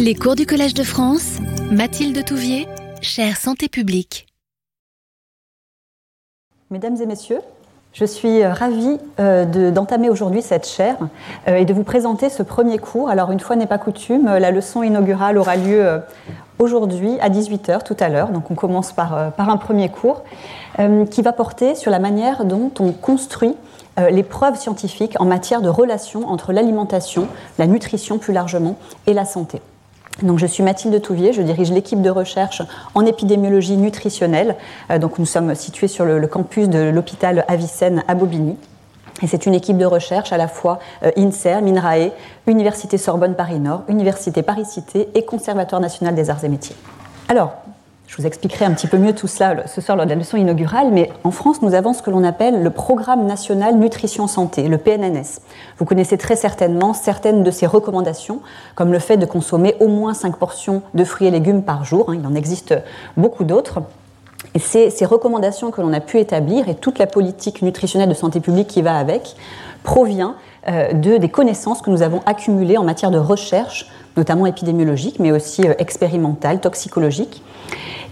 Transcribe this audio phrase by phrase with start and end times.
[0.00, 1.38] Les cours du Collège de France,
[1.72, 2.68] Mathilde Touvier,
[3.02, 4.28] chère santé publique.
[6.70, 7.40] Mesdames et messieurs,
[7.92, 10.98] je suis ravie euh, d'entamer aujourd'hui cette chaire
[11.48, 13.08] euh, et de vous présenter ce premier cours.
[13.08, 15.98] Alors, une fois n'est pas coutume, la leçon inaugurale aura lieu euh,
[16.60, 18.28] aujourd'hui à 18h tout à l'heure.
[18.28, 20.22] Donc, on commence par, par, un premier cours
[21.10, 23.56] qui va porter sur la manière dont on construit
[23.96, 27.26] les preuves scientifiques en matière de relation entre l'alimentation,
[27.58, 28.76] la nutrition plus largement
[29.08, 29.60] et la santé.
[30.22, 32.62] Donc, je suis Mathilde Touvier, je dirige l'équipe de recherche
[32.94, 34.56] en épidémiologie nutritionnelle.
[34.90, 38.56] Euh, donc, nous sommes situés sur le, campus de l'hôpital Avicenne à Bobigny.
[39.22, 42.10] Et c'est une équipe de recherche à la fois euh, INSER, MINRAE,
[42.46, 46.76] Université Sorbonne Paris-Nord, Université Paris-Cité et Conservatoire national des arts et métiers.
[48.08, 50.38] Je vous expliquerai un petit peu mieux tout cela ce soir lors de la leçon
[50.38, 54.66] inaugurale, mais en France, nous avons ce que l'on appelle le Programme national nutrition santé,
[54.66, 55.40] le PNNS.
[55.76, 58.40] Vous connaissez très certainement certaines de ces recommandations,
[58.74, 62.08] comme le fait de consommer au moins 5 portions de fruits et légumes par jour.
[62.08, 62.74] Hein, il en existe
[63.18, 63.80] beaucoup d'autres.
[64.54, 68.40] Et ces, recommandations que l'on a pu établir et toute la politique nutritionnelle de santé
[68.40, 69.36] publique qui va avec
[69.82, 70.34] provient
[70.68, 75.62] de, des connaissances que nous avons accumulées en matière de recherche, notamment épidémiologique, mais aussi
[75.66, 77.42] euh, expérimentale, toxicologique.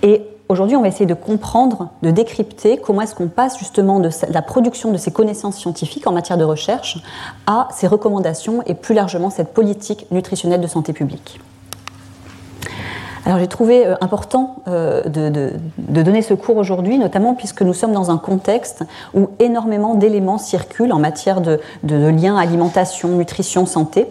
[0.03, 4.11] Et aujourd'hui, on va essayer de comprendre, de décrypter comment est-ce qu'on passe justement de
[4.31, 6.99] la production de ces connaissances scientifiques en matière de recherche
[7.47, 11.41] à ces recommandations et plus largement cette politique nutritionnelle de santé publique.
[13.27, 17.93] Alors j'ai trouvé euh, important euh, de, donner ce cours aujourd'hui, notamment puisque nous sommes
[17.93, 24.07] dans un contexte où énormément d'éléments circulent en matière de, liens alimentation, nutrition, santé,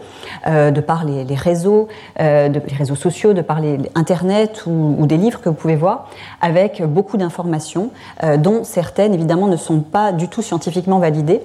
[0.47, 1.87] euh, de par les, réseaux,
[2.19, 6.09] les réseaux sociaux, de par les, Internet ou, des livres que vous pouvez voir,
[6.41, 7.91] avec beaucoup d'informations,
[8.37, 11.41] dont certaines évidemment ne sont pas du tout scientifiquement validées.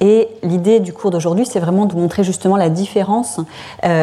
[0.00, 3.40] Et l'idée du cours d'aujourd'hui, c'est vraiment de montrer justement la différence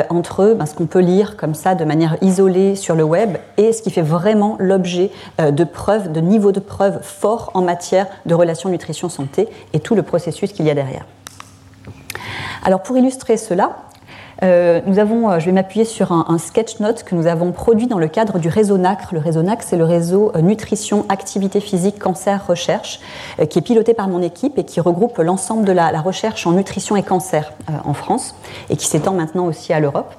[0.10, 3.09] entre ben, ce qu'on peut lire comme ça de manière isolée sur le
[3.58, 7.62] et ce qui fait vraiment l'objet euh, de preuves, de niveaux de preuves forts en
[7.62, 11.06] matière de relations nutrition-santé et tout le processus qu'il y a derrière.
[12.64, 13.78] Alors pour illustrer cela,
[14.44, 17.88] euh, nous avons, euh, je vais m'appuyer sur un, sketch note que nous avons produit
[17.88, 19.10] dans le cadre du réseau NACRE.
[19.14, 23.02] Le réseau NACRE, c'est le réseau euh, Nutrition, Activité Physique, Cancer, Recherche,
[23.50, 26.96] qui est piloté par mon équipe et qui regroupe l'ensemble de la, recherche en nutrition
[26.96, 27.52] et cancer
[27.84, 28.36] en France
[28.70, 30.14] et qui s'étend maintenant aussi à l'Europe.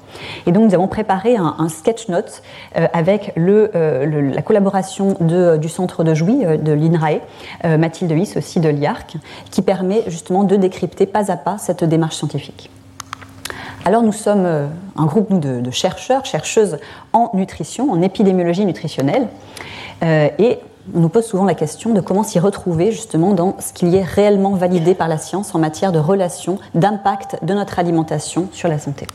[0.46, 2.42] Et donc nous avons préparé un, sketch note
[2.74, 7.20] avec la collaboration du centre de Jouy, de l'INRAE,
[7.78, 9.16] Mathilde Huys aussi de l'IARC,
[9.50, 12.70] qui permet justement de décrypter pas à pas cette démarche scientifique.
[13.84, 16.78] Alors nous sommes euh, un groupe de, chercheurs, chercheuses
[17.12, 19.28] en nutrition, en épidémiologie nutritionnelle,
[20.02, 20.58] euh, et
[20.94, 23.96] on nous pose souvent la question de comment s'y retrouver justement dans ce qu'il y
[23.96, 28.68] est réellement validé par la science en matière de relation, d'impact de notre alimentation sur
[28.68, 29.06] la santé.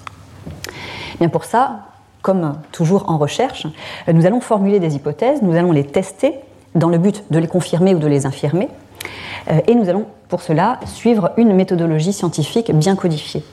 [1.19, 1.81] Bien pour ça,
[2.21, 3.67] comme toujours en recherche,
[4.11, 6.33] nous allons formuler des hypothèses, nous allons les tester
[6.73, 8.69] dans le but de les confirmer ou de les infirmer,
[9.51, 13.43] euh, et nous allons pour cela suivre une méthodologie scientifique bien codifiée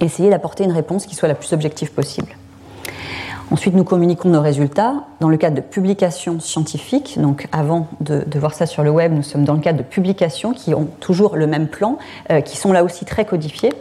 [0.00, 2.36] essayer d'apporter une réponse qui soit la plus objective possible.
[3.50, 7.18] Ensuite, nous communiquons nos résultats dans le cadre de publications scientifiques.
[7.20, 10.54] Donc, avant de, voir ça sur le web, nous sommes dans le cadre de publications
[10.54, 11.98] qui ont toujours le même plan,
[12.30, 13.72] euh, qui sont là aussi très codifiées,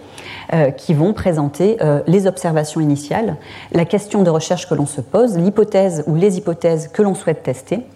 [0.53, 3.37] euh, qui vont présenter euh, les observations initiales,
[3.71, 7.41] la question de recherche que l'on se pose, l'hypothèse ou les hypothèses que l'on souhaite
[7.41, 7.87] tester,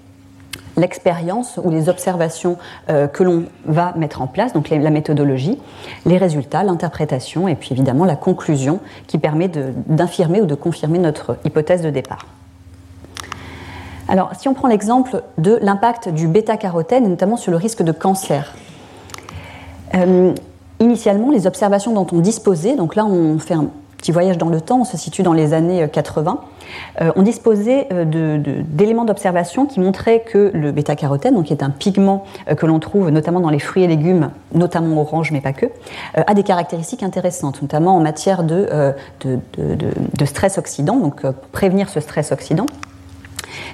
[0.77, 2.57] l'expérience ou les observations
[2.89, 5.59] euh, que l'on va mettre en place, donc la méthodologie,
[6.05, 11.37] les résultats, l'interprétation et puis évidemment la conclusion qui permet d'infirmer ou de confirmer notre
[11.43, 12.25] hypothèse de départ.
[14.07, 18.55] Alors, si on prend l'exemple de l'impact du bêta-carotène, notamment sur le risque de cancer,
[19.95, 20.33] euh,
[20.79, 23.67] initialement, les observations dont on disposait, donc là on fait un
[24.11, 26.39] voyage dans le temps, on se situe dans les années 80,
[27.01, 32.25] euh, on disposait euh, d'éléments d'observation qui montraient que le bêta-carotène, qui est un pigment
[32.49, 35.67] euh, que l'on trouve notamment dans les fruits et légumes, notamment orange mais pas que,
[36.15, 38.67] a des caractéristiques intéressantes, notamment en matière de,
[40.25, 42.65] stress oxydant, donc prévenir ce stress oxydant.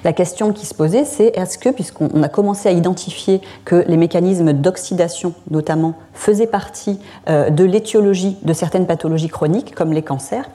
[0.04, 3.96] La question qui se posait, c'est est-ce que, puisqu'on a commencé à identifier que les
[3.96, 10.48] mécanismes d'oxydation, notamment, faisaient partie de l'étiologie de certaines pathologies chroniques, comme les cancers,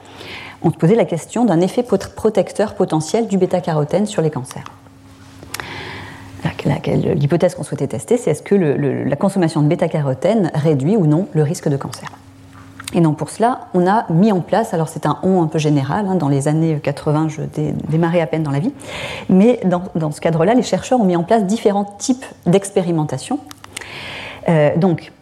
[0.62, 4.64] on se posait la question d'un effet protecteur potentiel du bêta-carotène sur les cancers.
[6.86, 11.42] L'hypothèse qu'on souhaitait tester, c'est est-ce que la consommation de bêta-carotène réduit ou non le
[11.42, 12.10] risque de cancer.
[12.92, 15.58] Et donc pour cela, on a mis en place, alors c'est un on un peu
[15.58, 17.42] général, hein, dans les années 80, je
[17.88, 18.72] démarrais à peine dans la vie,
[19.28, 23.38] mais dans, ce cadre-là, les chercheurs ont mis en place différents types d'expérimentation.
[24.48, 25.12] Euh, donc,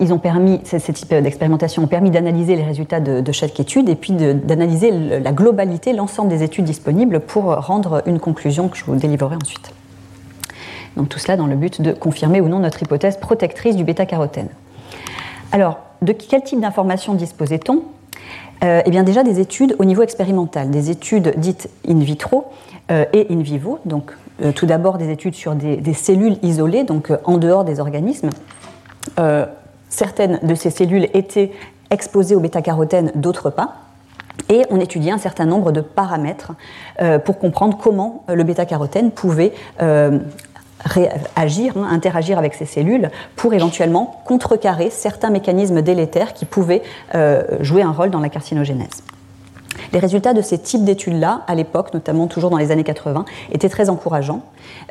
[0.00, 3.94] ils ont permis, ces, types d'expérimentation ont permis d'analyser les résultats de, chaque étude et
[3.94, 8.96] puis d'analyser la globalité, l'ensemble des études disponibles pour rendre une conclusion que je vous
[8.96, 9.74] délivrerai ensuite.
[10.96, 14.48] Donc tout cela dans le but de confirmer ou non notre hypothèse protectrice du bêta-carotène.
[15.52, 17.82] Alors, de quel type d'informations disposait-on
[18.62, 22.46] euh, Eh bien déjà des études au niveau expérimental, des études dites in vitro
[22.90, 23.78] euh, et in vivo.
[23.84, 24.12] Donc
[24.42, 28.30] euh, tout d'abord des études sur des, cellules isolées, donc en dehors des organismes.
[29.88, 31.52] certaines de ces cellules étaient
[31.90, 33.76] exposées au bêta-carotène, d'autres pas.
[34.48, 36.52] Et on étudiait un certain nombre de paramètres
[37.24, 39.52] pour comprendre comment le bêta-carotène pouvait
[41.36, 46.82] agir, hein, interagir avec ces cellules pour éventuellement contrecarrer certains mécanismes délétères qui pouvaient
[47.14, 49.02] euh, jouer un rôle dans la carcinogénèse.
[49.94, 53.68] Les résultats de ces types d'études-là, à l'époque, notamment toujours dans les années 80, étaient
[53.68, 54.42] très encourageants,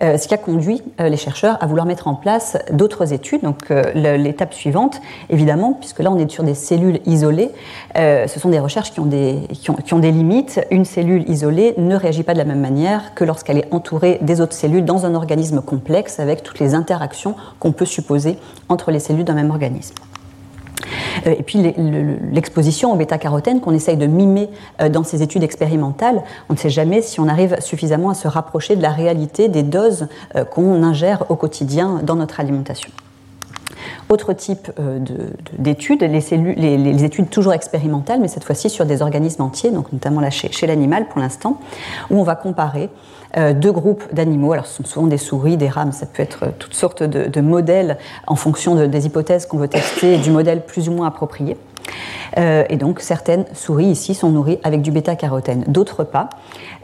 [0.02, 3.42] euh, ce qui a conduit euh, les chercheurs à vouloir mettre en place d'autres études.
[3.42, 3.84] Donc euh,
[4.16, 7.52] l'étape suivante, évidemment, puisque là on est sur des cellules isolées,
[7.96, 10.66] ce sont des recherches qui ont des, qui ont des limites.
[10.72, 14.40] Une cellule isolée ne réagit pas de la même manière que lorsqu'elle est entourée des
[14.40, 18.38] autres cellules dans un organisme complexe avec toutes les interactions qu'on peut supposer
[18.70, 19.96] entre les cellules d'un même organisme.
[21.28, 21.60] Euh, et puis
[22.32, 24.50] l'exposition au bêta-carotène qu'on essaye de mimer
[24.82, 28.28] euh, dans ces études expérimentales, on ne sait jamais si on arrive suffisamment à se
[28.28, 32.92] rapprocher de la réalité des doses euh, qu'on ingère au quotidien dans notre alimentation.
[34.10, 34.70] Autre type
[35.58, 41.08] d'études, les, études toujours expérimentales, mais cette fois-ci sur des organismes entiers, notamment chez, l'animal
[41.08, 41.60] pour l'instant,
[42.12, 42.90] où on va comparer
[43.36, 44.54] deux groupes d'animaux.
[44.54, 47.98] Alors, ce sont souvent des souris, des rames, ça peut être toutes sortes de, modèles
[48.28, 51.58] en fonction des hypothèses qu'on veut tester du modèle plus ou moins approprié.
[52.38, 56.30] Euh, et donc, certaines souris ici sont nourries avec du bêta-carotène, d'autres pas.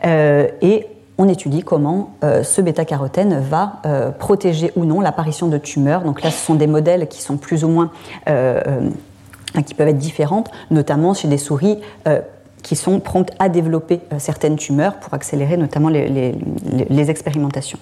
[0.05, 0.87] Euh, et
[1.17, 3.81] on étudie comment ce bêta-carotène va
[4.19, 6.03] protéger ou non l'apparition de tumeurs.
[6.03, 7.91] Donc là, ce sont des modèles qui sont plus ou moins
[8.25, 11.79] qui peuvent être différentes, notamment chez des souris
[12.63, 16.35] qui sont promptes à développer euh, certaines tumeurs pour accélérer notamment les,
[17.09, 17.79] expérimentations.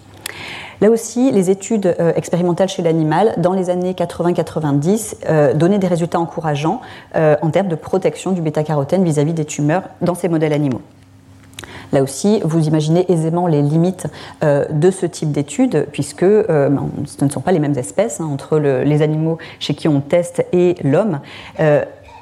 [0.81, 5.87] Là aussi, les études euh, expérimentales chez l'animal, dans les années 80-90, euh, donnaient des
[5.87, 6.81] résultats encourageants
[7.15, 10.81] en termes de protection du bêta-carotène vis-à-vis des tumeurs dans ces modèles animaux.
[11.93, 14.07] Là aussi, vous imaginez aisément les limites
[14.41, 18.59] de ce type d'études, puisque ben, ce ne sont pas les mêmes espèces hein, entre
[18.59, 21.19] les animaux chez qui on teste et l'homme.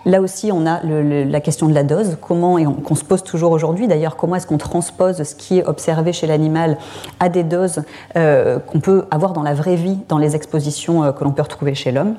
[0.05, 3.51] Là aussi, on a la question de la dose, comment, et qu'on se pose toujours
[3.51, 6.77] aujourd'hui d'ailleurs, comment est-ce qu'on transpose ce qui est observé chez l'animal
[7.19, 7.81] à des doses
[8.15, 11.41] euh, qu'on peut avoir dans la vraie vie, dans les expositions euh, que l'on peut
[11.41, 12.15] retrouver chez l'homme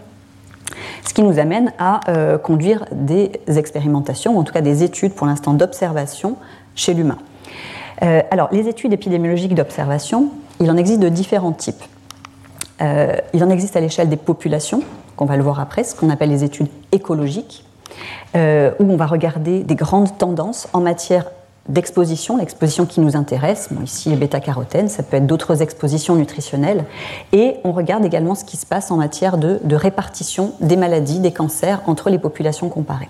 [1.06, 5.14] ce qui nous amène à euh, conduire des expérimentations, ou en tout cas des études
[5.14, 6.36] pour l'instant d'observation
[6.74, 7.18] chez l'humain.
[8.00, 11.82] alors, les études épidémiologiques d'observation, il en existe de différents types.
[12.80, 14.82] il en existe à l'échelle des populations,
[15.14, 17.65] qu'on va le voir après, ce qu'on appelle les études écologiques.
[18.34, 21.26] Euh, où on va regarder des grandes tendances en matière
[21.68, 26.84] d'exposition, l'exposition qui nous intéresse, ici le bêta-carotène, ça peut être d'autres expositions nutritionnelles,
[27.32, 31.32] et on regarde également ce qui se passe en matière de, répartition des maladies, des
[31.32, 33.08] cancers entre les populations comparées.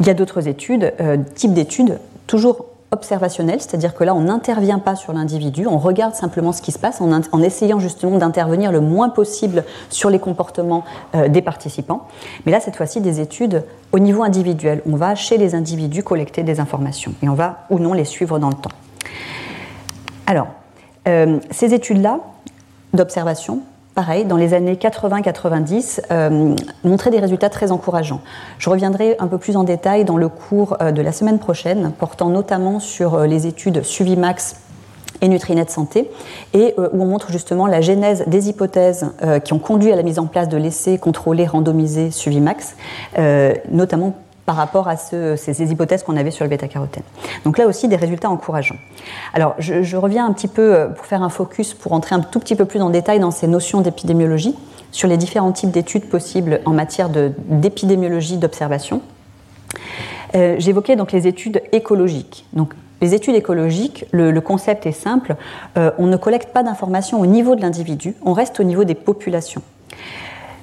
[0.00, 4.78] Il y a d'autres études, euh, types d'études, toujours observationnel, c'est-à-dire que là, on n'intervient
[4.78, 8.80] pas sur l'individu, on regarde simplement ce qui se passe en, essayant justement d'intervenir le
[8.80, 12.08] moins possible sur les comportements euh, des participants.
[12.46, 14.82] Mais là, cette fois-ci, des études au niveau individuel.
[14.86, 18.38] On va chez les individus collecter des informations et on va ou non les suivre
[18.38, 18.70] dans le temps.
[20.26, 20.48] Alors,
[21.06, 22.20] euh, ces études-là
[22.92, 23.62] d'observation,
[23.98, 28.20] pareil, dans les années 80-90, euh, montrait des résultats très encourageants.
[28.60, 31.90] Je reviendrai un peu plus en détail dans le cours euh, de la semaine prochaine,
[31.98, 34.54] portant notamment sur euh, les études Suivimax
[35.20, 36.08] et Nutrinet Santé,
[36.54, 39.10] et où on montre justement la genèse des hypothèses
[39.42, 42.76] qui ont conduit à la mise en place de l'essai contrôlé randomisé Suivimax,
[43.68, 44.14] notamment
[44.48, 47.02] par rapport à ces, hypothèses qu'on avait sur le bêta-carotène.
[47.44, 48.78] Donc là aussi, des résultats encourageants.
[49.34, 52.40] Alors, je, reviens un petit peu euh, pour faire un focus, pour entrer un tout
[52.40, 54.56] petit peu plus en détail dans ces notions d'épidémiologie,
[54.90, 59.02] sur les différents types d'études possibles en matière d'épidémiologie d'observation.
[60.34, 62.46] Euh, j'évoquais donc les études écologiques.
[62.54, 65.36] Donc, les études écologiques, le, concept est simple,
[65.76, 68.94] euh, on ne collecte pas d'informations au niveau de l'individu, on reste au niveau des
[68.94, 69.60] populations.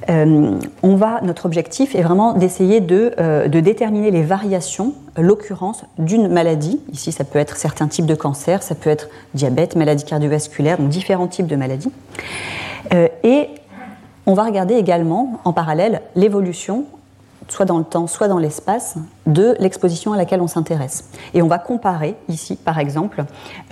[0.10, 6.28] Euh, on va, notre objectif est vraiment d'essayer de, euh, déterminer les variations, l'occurrence d'une
[6.28, 6.80] maladie.
[6.92, 10.90] Ici, ça peut être certains types de cancers, ça peut être diabète, maladie cardiovasculaire, donc
[10.90, 11.92] différents types de maladies.
[12.94, 13.50] Euh, et
[14.26, 16.86] on va regarder également en parallèle l'évolution
[17.48, 21.10] soit dans le temps, soit dans l'espace, de l'exposition à laquelle on s'intéresse.
[21.34, 23.24] Et on va comparer ici, par exemple,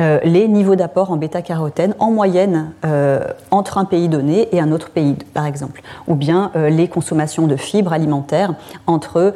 [0.01, 4.72] euh, les niveaux d'apport en bêta-carotène en moyenne euh, entre un pays donné et un
[4.72, 8.56] autre pays, par exemple, ou bien euh, les consommations de fibres alimentaires
[8.88, 9.34] entre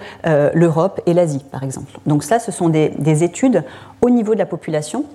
[0.53, 1.91] l'Europe et l'Asie, par exemple.
[2.05, 3.63] Donc ça, ce sont des études
[4.01, 5.05] au niveau de la population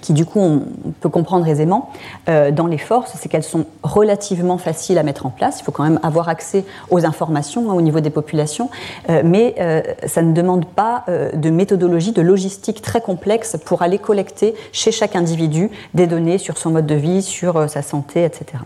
[0.00, 0.62] qui du coup on
[1.00, 1.90] peut comprendre aisément
[2.28, 5.60] euh, dans les forces, c'est qu'elles sont relativement faciles à mettre en place.
[5.60, 8.70] Il faut quand même avoir accès aux informations hein, au niveau des populations,
[9.10, 13.98] euh, mais euh, ça ne demande pas de méthodologie, de logistique très complexe pour aller
[13.98, 18.62] collecter chez chaque individu des données sur son mode de vie, sur sa santé, etc.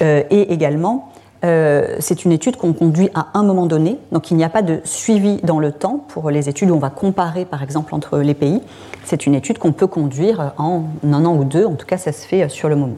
[0.00, 1.12] et également,
[1.44, 4.62] euh, c'est une étude qu'on conduit à un moment donné, donc il n'y a pas
[4.62, 8.18] de suivi dans le temps pour les études où on va comparer par exemple entre
[8.18, 8.60] les pays.
[9.04, 12.12] C'est une étude qu'on peut conduire en un an ou deux, en tout cas ça
[12.12, 12.96] se fait sur le moment.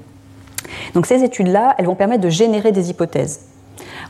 [0.94, 3.47] Donc ces études-là, elles vont permettre de générer des hypothèses.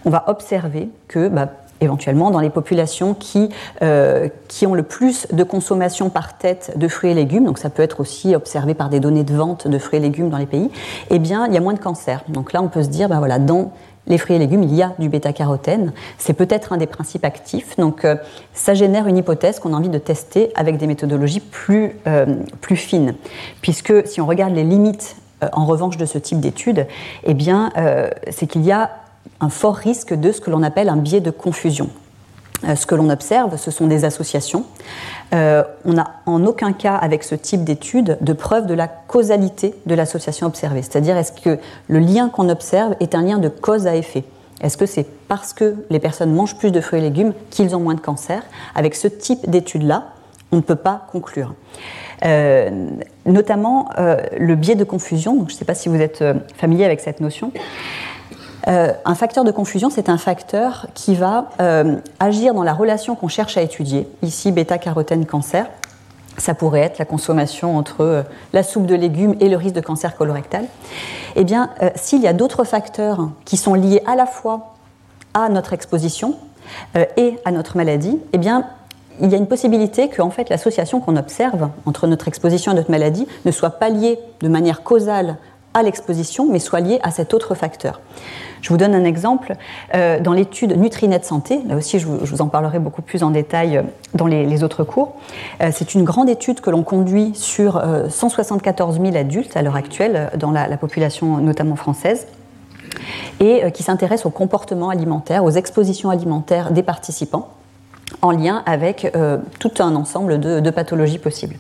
[0.05, 1.49] On va observer que bah,
[1.81, 3.49] éventuellement dans les populations qui,
[3.83, 7.71] euh, qui ont le plus de consommation par tête de fruits et légumes, donc ça
[7.71, 10.47] peut être aussi observé par des données de vente de fruits et légumes dans les
[10.47, 10.71] pays,
[11.11, 12.23] eh bien il y a moins de cancer.
[12.29, 13.73] Donc là on peut se dire, bah, voilà, dans
[14.07, 15.93] les fruits et légumes, il y a du bêta-carotène.
[16.19, 17.77] C'est peut-être un des principes actifs.
[17.77, 18.17] Donc, euh,
[18.55, 22.27] ça génère une hypothèse qu'on a envie de tester avec des méthodologies plus, euh,
[22.61, 23.15] plus fines.
[23.63, 26.87] Puisque si on regarde les limites, euh, en revanche, de ce type d'études,
[27.25, 27.73] eh bien,
[28.31, 28.91] c'est qu'il y a
[29.41, 31.89] un fort risque de ce que l'on appelle un biais de confusion.
[32.65, 34.65] Euh, ce que l'on observe, ce sont des associations.
[35.35, 39.75] Euh, on n'a en aucun cas, avec ce type d'étude, de preuve de la causalité
[39.87, 40.83] de l'association observée.
[40.83, 44.25] C'est-à-dire, est-ce que le lien qu'on observe est un lien de cause à effet?
[44.61, 47.81] Est-ce que c'est parce que les personnes mangent plus de fruits et légumes qu'ils ont
[47.81, 48.43] moins de cancer?
[48.75, 50.09] Avec ce type d'étude-là,
[50.53, 51.55] on ne peut pas conclure.
[52.27, 52.91] Euh,
[53.25, 56.23] notamment le biais de confusion, je ne sais pas si vous êtes
[56.57, 57.53] familier avec cette notion.
[58.69, 63.15] Euh, un facteur de confusion, c'est un facteur qui va euh, agir dans la relation
[63.15, 64.09] qu'on cherche à étudier.
[64.23, 65.67] Ici, bêta-carotène cancer.
[66.39, 69.81] Ça pourrait être la consommation entre euh, la soupe de légumes et le risque de
[69.81, 70.65] cancer colorectal.
[71.37, 74.75] Eh bien, s'il y a d'autres facteurs qui sont liés à la fois
[75.33, 76.35] à notre exposition
[77.17, 78.67] et à notre maladie, eh bien,
[79.21, 82.75] il y a une possibilité que en fait, l'association qu'on observe entre notre exposition et
[82.75, 85.37] notre maladie ne soit pas liée de manière causale
[85.75, 88.01] à l'exposition, mais soit liée à cet autre facteur.
[88.63, 89.55] Je vous donne un exemple.
[89.95, 93.79] Euh, dans l'étude Nutrinet Santé, là aussi je vous, en parlerai beaucoup plus en détail
[93.79, 93.83] euh,
[94.15, 95.15] dans les, autres cours,
[95.63, 100.31] euh, c'est une grande étude que l'on conduit sur 174 000 adultes à l'heure actuelle
[100.37, 102.27] dans la, population notamment française
[103.39, 107.49] et qui s'intéresse au comportement alimentaire, aux expositions alimentaires des participants
[108.23, 111.57] en lien avec euh, tout un ensemble de, pathologies possibles.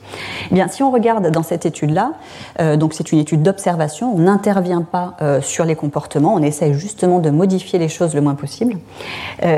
[0.50, 2.12] Eh bien, si on regarde dans cette étude-là,
[2.60, 6.74] euh, donc c'est une étude d'observation, on n'intervient pas euh, sur les comportements, on essaye
[6.74, 8.78] justement de modifier les choses le moins possible.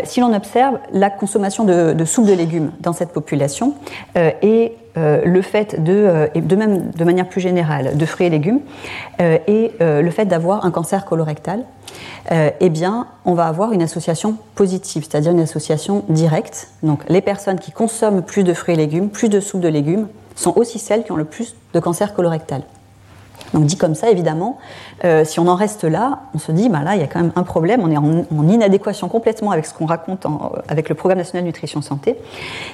[0.05, 3.75] si l'on observe la consommation de, de, soupe de légumes dans cette population
[4.97, 8.61] et le fait de, et de même de manière plus générale, de fruits et légumes,
[9.21, 11.65] et le fait d'avoir un cancer colorectal,
[12.31, 16.69] euh, eh bien, on va avoir une association positive, c'est-à-dire une association directe.
[16.83, 20.09] Donc, les personnes qui consomment plus de fruits et légumes, plus de soupe de légumes,
[20.37, 22.63] sont aussi celles qui ont le plus de cancer colorectal.
[23.53, 24.57] Donc dit comme ça, évidemment,
[25.05, 27.21] euh, si on en reste là, on se dit, bah là, il y a quand
[27.21, 30.27] même un problème, on est en, inadéquation complètement avec ce qu'on raconte
[30.69, 32.17] avec le Programme national nutrition santé.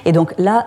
[0.05, 0.65] Et donc là,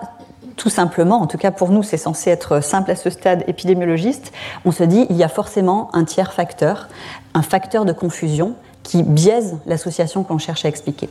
[0.55, 4.31] tout simplement, en tout cas pour nous, c'est censé être simple à ce stade épidémiologiste,
[4.65, 6.87] on se dit, il y a forcément un tiers facteur,
[7.33, 11.09] un facteur de confusion qui biaise l'association qu'on cherche à expliquer.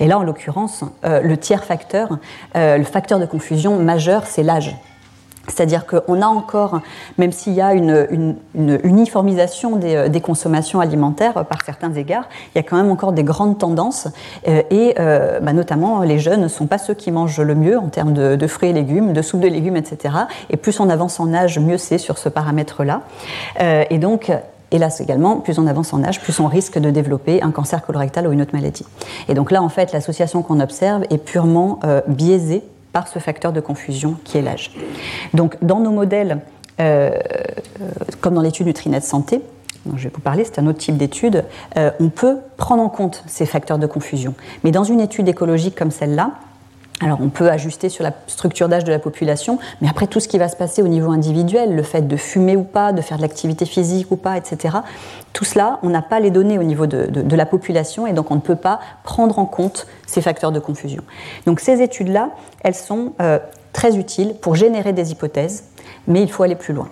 [0.00, 2.18] Et là, en l'occurrence, euh, le tiers facteur,
[2.56, 4.74] euh, le facteur de confusion majeur, c'est l'âge.
[5.48, 6.80] C'est-à-dire qu'on a encore,
[7.18, 12.60] même s'il y a une, uniformisation euh, des, consommations alimentaires par certains égards, il y
[12.60, 14.08] a quand même encore des grandes tendances.
[14.46, 18.12] et bah, notamment, les jeunes ne sont pas ceux qui mangent le mieux en termes
[18.12, 20.14] de, fruits et légumes, de soupe de légumes, etc.
[20.50, 23.02] Et plus on avance en âge, mieux c'est sur ce paramètre-là.
[23.58, 24.30] et donc,
[24.72, 28.26] Hélas également, plus on avance en âge, plus on risque de développer un cancer colorectal
[28.26, 28.86] ou une autre maladie.
[29.28, 33.52] Et donc là, en fait, l'association qu'on observe est purement euh, biaisée par ce facteur
[33.52, 34.72] de confusion qui est l'âge.
[35.34, 36.40] Donc dans nos modèles,
[36.80, 37.10] euh,
[37.80, 39.42] euh, comme dans l'étude du Trinet Santé,
[39.86, 41.44] dont je vais vous parler, c'est un autre type d'étude,
[41.74, 44.34] on peut prendre en compte ces facteurs de confusion.
[44.62, 46.34] Mais dans une étude écologique comme celle-là,
[47.00, 50.28] alors on peut ajuster sur la structure d'âge de la population, mais après tout ce
[50.28, 53.16] qui va se passer au niveau individuel, le fait de fumer ou pas, de faire
[53.16, 54.78] de l'activité physique ou pas, etc.,
[55.32, 58.36] tout cela, on n'a pas les données au niveau de, la population et donc on
[58.36, 61.02] ne peut pas prendre en compte ces facteurs de confusion.
[61.46, 62.30] Donc ces études-là,
[62.62, 63.38] elles sont euh,
[63.72, 65.64] très utiles pour générer des hypothèses,
[66.06, 66.88] mais il faut aller plus loin.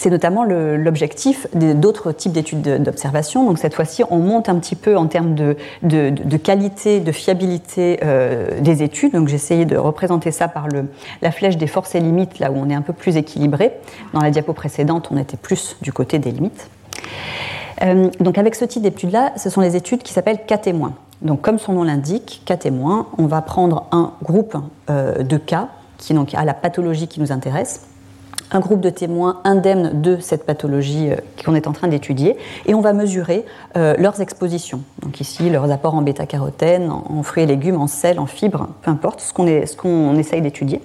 [0.00, 3.44] C'est notamment l'objectif d'autres types d'études d'observation.
[3.44, 5.56] Donc cette fois-ci, on monte un petit peu en termes de,
[6.38, 9.12] qualité, de fiabilité euh, des études.
[9.12, 10.68] Donc j'ai essayé de représenter ça par
[11.20, 13.72] la flèche des forces et limites, là où on est un peu plus équilibré.
[14.14, 16.70] Dans la diapo précédente, on était plus du côté des limites.
[17.82, 20.94] Euh, donc avec ce type d'études-là, ce sont les études qui s'appellent cas témoins.
[21.20, 24.56] Donc comme son nom l'indique, cas témoins, on va prendre un groupe
[24.88, 27.82] euh, de cas qui donc, a la pathologie qui nous intéresse
[28.50, 32.74] un groupe de témoins indemnes de cette pathologie euh, qu'on est en train d'étudier, et
[32.74, 33.44] on va mesurer
[33.76, 34.82] euh, leurs expositions.
[35.02, 38.90] Donc ici, leurs apports en bêta-carotène, en, fruits et légumes, en sel, en fibres, peu
[38.90, 40.80] importe ce qu'on qu'on essaye d'étudier.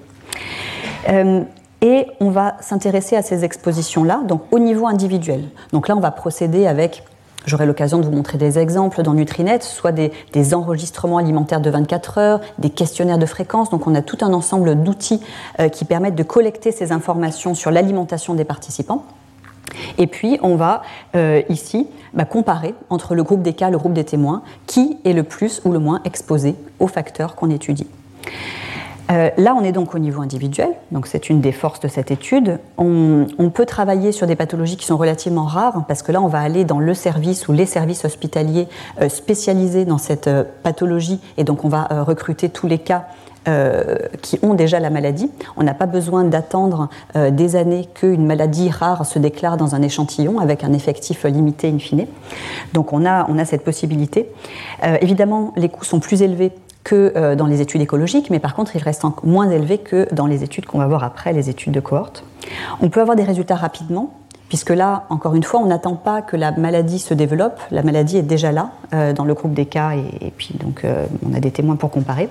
[1.09, 1.41] Euh,
[1.81, 5.43] et on va s'intéresser à ces expositions-là, donc au niveau individuel.
[5.71, 7.03] Donc là, on va procéder avec
[7.45, 12.17] J'aurai l'occasion de vous montrer des exemples dans Nutrinet, soit des, enregistrements alimentaires de 24
[12.17, 13.69] heures, des questionnaires de fréquence.
[13.69, 15.21] Donc on a tout un ensemble d'outils
[15.59, 19.05] euh, qui permettent de collecter ces informations sur l'alimentation des participants.
[19.97, 20.83] Et puis, on va
[21.15, 25.13] euh, ici bah, comparer entre le groupe des cas le groupe des témoins qui est
[25.13, 27.87] le plus ou le moins exposé aux facteurs qu'on étudie.
[29.11, 32.11] Euh, là, on est donc au niveau individuel, donc c'est une des forces de cette
[32.11, 32.59] étude.
[32.77, 36.39] On, peut travailler sur des pathologies qui sont relativement rares, parce que là, on va
[36.39, 38.67] aller dans le service ou les services hospitaliers
[39.01, 43.05] euh, spécialisés dans cette euh, pathologie, et donc on va recruter tous les cas
[44.23, 45.29] qui ont déjà la maladie.
[45.55, 50.39] On n'a pas besoin d'attendre des années qu'une maladie rare se déclare dans un échantillon
[50.39, 52.07] avec un effectif limité in fine.
[52.73, 54.31] Donc on a, on a cette possibilité.
[54.99, 56.53] évidemment, les coûts sont plus élevés
[56.85, 60.27] que euh, dans les études écologiques, mais par contre, il reste moins élevé que dans
[60.27, 62.23] les études qu'on va voir après, les études de cohorte.
[62.79, 64.13] On peut avoir des résultats rapidement,
[64.47, 68.17] puisque là, encore une fois, on n'attend pas que la maladie se développe, la maladie
[68.17, 71.39] est déjà là euh, dans le groupe des cas, et, puis donc euh, on a
[71.39, 72.29] des témoins pour comparer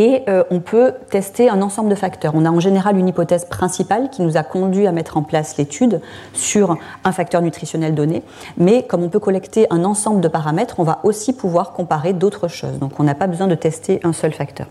[0.00, 2.32] et euh, on peut tester un ensemble de facteurs.
[2.34, 5.58] On a en général une hypothèse principale qui nous a conduit à mettre en place
[5.58, 6.00] l'étude
[6.32, 8.22] sur un facteur nutritionnel donné,
[8.56, 12.48] mais comme on peut collecter un ensemble de paramètres, on va aussi pouvoir comparer d'autres
[12.48, 12.78] choses.
[12.78, 14.68] Donc on n'a pas besoin de tester un seul facteur.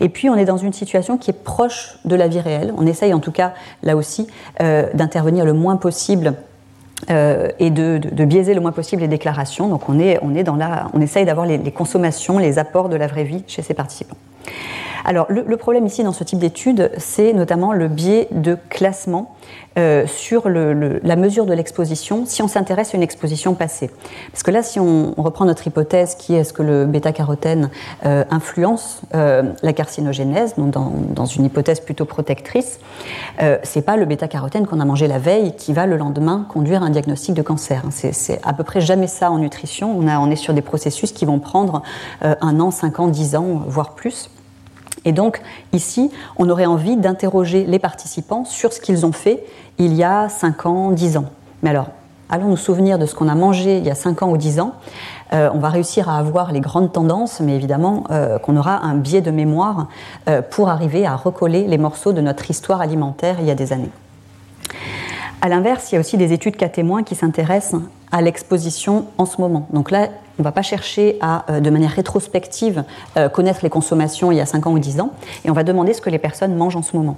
[0.00, 2.74] Et puis on est dans une situation qui est proche de la vie réelle.
[2.76, 3.54] On essaye en tout cas
[3.84, 4.26] là aussi
[4.60, 6.34] euh, d'intervenir le moins possible
[7.10, 9.68] euh, et de, biaiser le moins possible les déclarations.
[9.68, 10.58] Donc on, est, on, est dans
[10.92, 14.16] on essaye d'avoir les, les, consommations, les apports de la vraie vie chez ces participants.
[15.06, 19.36] Alors le, problème ici dans ce type d'étude, c'est notamment le biais de classement
[19.78, 23.88] euh, sur la mesure de l'exposition si on s'intéresse à une exposition passée.
[24.32, 27.70] Parce que là, si on, reprend notre hypothèse qui est ce que le bêta-carotène
[28.04, 32.80] euh, influence euh, la carcinogénèse, donc dans, une hypothèse plutôt protectrice,
[33.62, 36.86] c'est pas le bêta-carotène qu'on a mangé la veille qui va le lendemain conduire à
[36.86, 37.82] un diagnostic de cancer.
[37.90, 39.96] C'est à peu près jamais ça en nutrition.
[39.98, 41.82] On est sur des processus qui vont prendre
[42.22, 44.30] un an, cinq ans, dix ans, voire plus.
[45.06, 45.40] Et donc,
[45.72, 49.42] ici, on aurait envie d'interroger les participants sur ce qu'ils ont fait
[49.78, 51.26] il y a 5 ans, 10 ans.
[51.62, 51.86] Mais alors,
[52.28, 54.60] allons nous souvenir de ce qu'on a mangé il y a 5 ans ou 10
[54.60, 54.74] ans.
[55.32, 58.94] Euh, on va réussir à avoir les grandes tendances, mais évidemment euh, qu'on aura un
[58.94, 59.88] biais de mémoire
[60.28, 63.72] euh, pour arriver à recoller les morceaux de notre histoire alimentaire il y a des
[63.72, 63.90] années.
[65.40, 69.26] A l'inverse, il y a aussi des études cas témoins qui s'intéressent à l'exposition en
[69.26, 69.68] ce moment.
[69.72, 72.84] Donc là, on ne va pas chercher à, euh, de manière rétrospective,
[73.16, 75.12] euh, connaître les consommations il y a 5 ans ou 10 ans,
[75.44, 77.16] et on va demander ce que les personnes mangent en ce moment.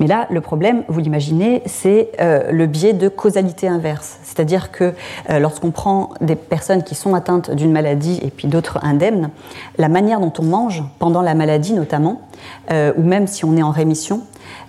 [0.00, 4.18] Mais là, le problème, vous l'imaginez, c'est euh, le biais de causalité inverse.
[4.24, 4.94] C'est-à-dire que
[5.28, 9.30] lorsqu'on prend des personnes qui sont atteintes d'une maladie et puis d'autres indemnes,
[9.78, 12.22] la manière dont on mange, pendant la maladie notamment,
[12.70, 14.22] ou même si on est en rémission,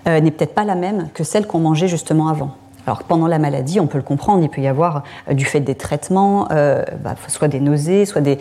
[0.06, 2.52] n'est peut-être pas la même que celle qu'on mangeait justement avant.
[2.88, 5.60] Alors pendant la maladie, on peut le comprendre, il peut y avoir euh, du fait
[5.60, 8.38] des traitements, euh, bah, soit des nausées, soit des,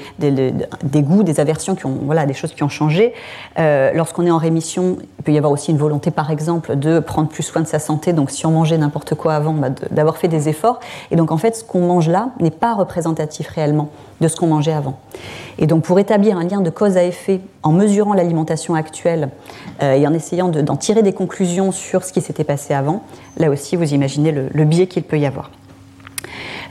[1.03, 3.15] goûts, des aversions, qui ont, voilà, des choses qui ont changé.
[3.59, 6.99] Euh, lorsqu'on est en rémission, il peut y avoir aussi une volonté, par exemple, de
[6.99, 8.13] prendre plus soin de sa santé.
[8.13, 10.81] Donc si on mangeait n'importe quoi avant, bah, d'avoir fait des efforts.
[11.11, 13.89] Et donc en fait, ce qu'on mange là n'est pas représentatif réellement
[14.21, 14.99] de ce qu'on mangeait avant.
[15.59, 19.31] Et donc pour établir un lien de cause à effet en mesurant l'alimentation actuelle
[19.81, 23.03] et en essayant d'en tirer des conclusions sur ce qui s'était passé avant,
[23.37, 25.51] Là aussi, vous imaginez le, biais qu'il peut y avoir.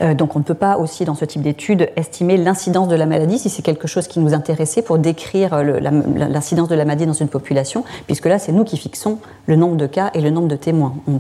[0.02, 3.06] Euh, donc on ne peut pas aussi dans ce type d'études estimer l'incidence de la
[3.06, 7.14] maladie si c'est quelque chose qui nous intéressait pour décrire l'incidence de la maladie dans
[7.14, 10.48] une population, puisque là c'est nous qui fixons le nombre de cas et le nombre
[10.48, 10.96] de témoins.
[11.08, 11.20] On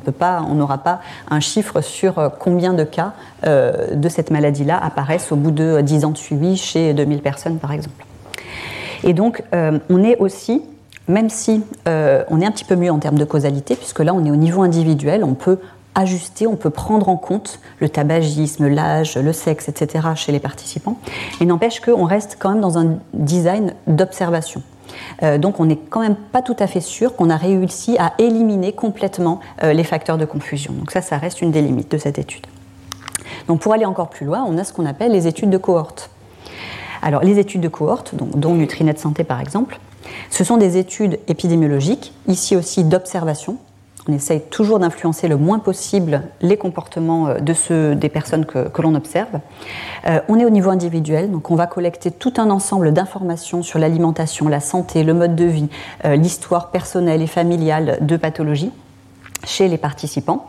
[0.49, 3.13] on n'aura pas un chiffre sur euh, combien de cas
[3.45, 7.58] euh, de cette maladie-là apparaissent au bout de 10 ans de suivi chez 2000 personnes
[7.58, 8.06] par exemple.
[9.03, 10.62] Et donc on est aussi
[11.08, 14.13] même si euh, on est un petit peu mieux en termes de causalité, puisque là
[14.13, 15.60] on est au niveau individuel, on peut
[15.96, 20.08] ajuster, on peut prendre en compte le tabagisme, l'âge, le sexe, etc.
[20.16, 20.98] chez les participants.
[21.39, 24.63] Mais n'empêche qu'on reste quand même dans un design d'observation.
[25.38, 28.74] donc on n'est quand même pas tout à fait sûr qu'on a réussi à éliminer
[28.74, 30.74] complètement les facteurs de confusion.
[30.74, 32.48] Donc ça, ça reste une des limites de cette étude.
[33.48, 36.10] Donc pour aller encore plus loin, on a ce qu'on appelle les études de cohorte.
[37.04, 39.80] Alors les études de cohorte, dont Nutrinet Santé par exemple,
[40.30, 43.58] ce sont des études épidémiologiques, ici aussi d'observation.
[44.08, 48.82] On essaye toujours d'influencer le moins possible les comportements euh, de ceux des personnes que,
[48.82, 49.39] l'on observe.
[50.08, 53.80] Euh, on est au niveau individuel, donc on va collecter tout un ensemble d'informations sur
[53.80, 55.69] l'alimentation, la santé, le mode de vie,
[56.04, 58.71] euh, l'histoire personnelle et familiale de pathologies
[59.45, 60.47] chez les participants.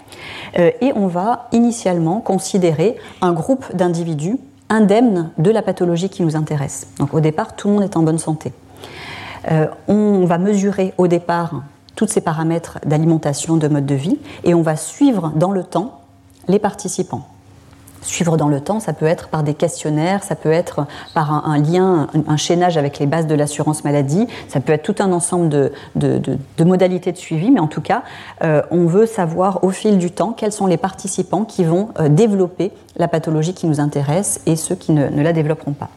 [0.56, 6.86] et on va initialement considérer un groupe d'individus indemnes de la pathologie qui nous intéresse.
[7.00, 8.52] Donc au départ, tout le monde est en bonne santé.
[9.50, 11.62] Euh, on va mesurer au départ
[11.96, 16.00] tous ces paramètres d'alimentation, de mode de vie, et on va suivre dans le temps
[16.48, 17.28] les participants.
[18.02, 21.58] Suivre dans le temps, ça peut être par des questionnaires, ça peut être par un,
[21.58, 25.48] lien, un, chaînage avec les bases de l'assurance maladie, ça peut être tout un ensemble
[25.48, 25.72] de,
[26.62, 28.02] modalités de suivi, mais en tout cas,
[28.42, 32.10] euh, on veut savoir au fil du temps quels sont les participants qui vont euh,
[32.10, 35.88] développer la pathologie qui nous intéresse et ceux qui ne la développeront pas.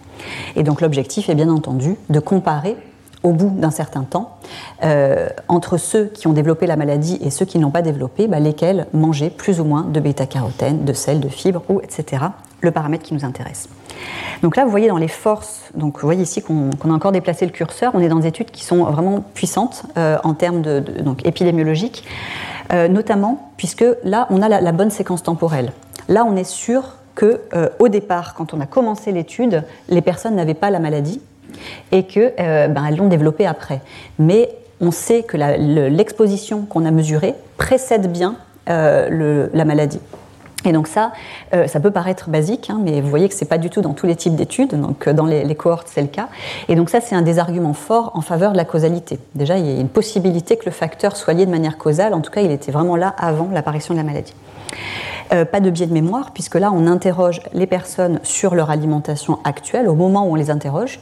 [0.56, 2.78] Et donc l'objectif est bien entendu de comparer
[3.24, 4.38] au bout d'un certain temps,
[4.84, 8.28] euh, entre ceux qui ont développé la maladie et ceux qui ne l'ont pas développée,
[8.28, 12.26] bah, lesquels mangeaient plus ou moins de bêta-carotène, de sel, de fibres, etc.,
[12.62, 13.70] le paramètre qui nous intéresse.
[14.42, 17.46] Donc là, vous voyez dans les forces, donc vous voyez ici qu'on a encore déplacé
[17.46, 21.26] le curseur, on est dans des études qui sont vraiment puissantes euh, en termes donc,
[21.26, 22.04] épidémiologiques,
[22.72, 25.72] euh, notamment puisque là, on a la, bonne séquence temporelle.
[26.08, 27.42] Là, on est sûr que
[27.80, 31.20] au départ, quand on a commencé l'étude, les personnes n'avaient pas la maladie,
[31.92, 33.82] et qu'elles euh, ben, l'ont développé après.
[34.20, 38.36] Mais on sait que l'exposition qu'on a mesurée précède bien
[38.70, 40.00] euh, la maladie.
[40.66, 41.12] Et donc ça,
[41.54, 43.82] euh, ça peut paraître basique, hein, mais vous voyez que ce n'est pas du tout
[43.82, 46.30] dans tous les types d'études, donc dans les, cohortes c'est le cas.
[46.68, 49.20] Et donc ça, c'est un des arguments forts en faveur de la causalité.
[49.36, 52.22] Déjà, il y a une possibilité que le facteur soit lié de manière causale, en
[52.22, 54.34] tout cas, il était vraiment là avant l'apparition de la maladie.
[55.30, 59.88] pas de biais de mémoire, puisque là, on interroge les personnes sur leur alimentation actuelle
[59.88, 61.00] au moment où on les interroge.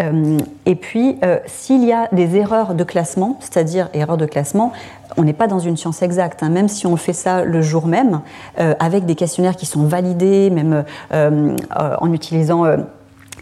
[0.00, 4.72] Euh, et puis, euh, s'il y a des erreurs de classement, c'est-à-dire erreurs de classement,
[5.16, 6.50] on n'est pas dans une science exacte, hein.
[6.50, 8.20] même si on fait ça le jour même,
[8.60, 12.64] euh, avec des questionnaires qui sont validés, même en utilisant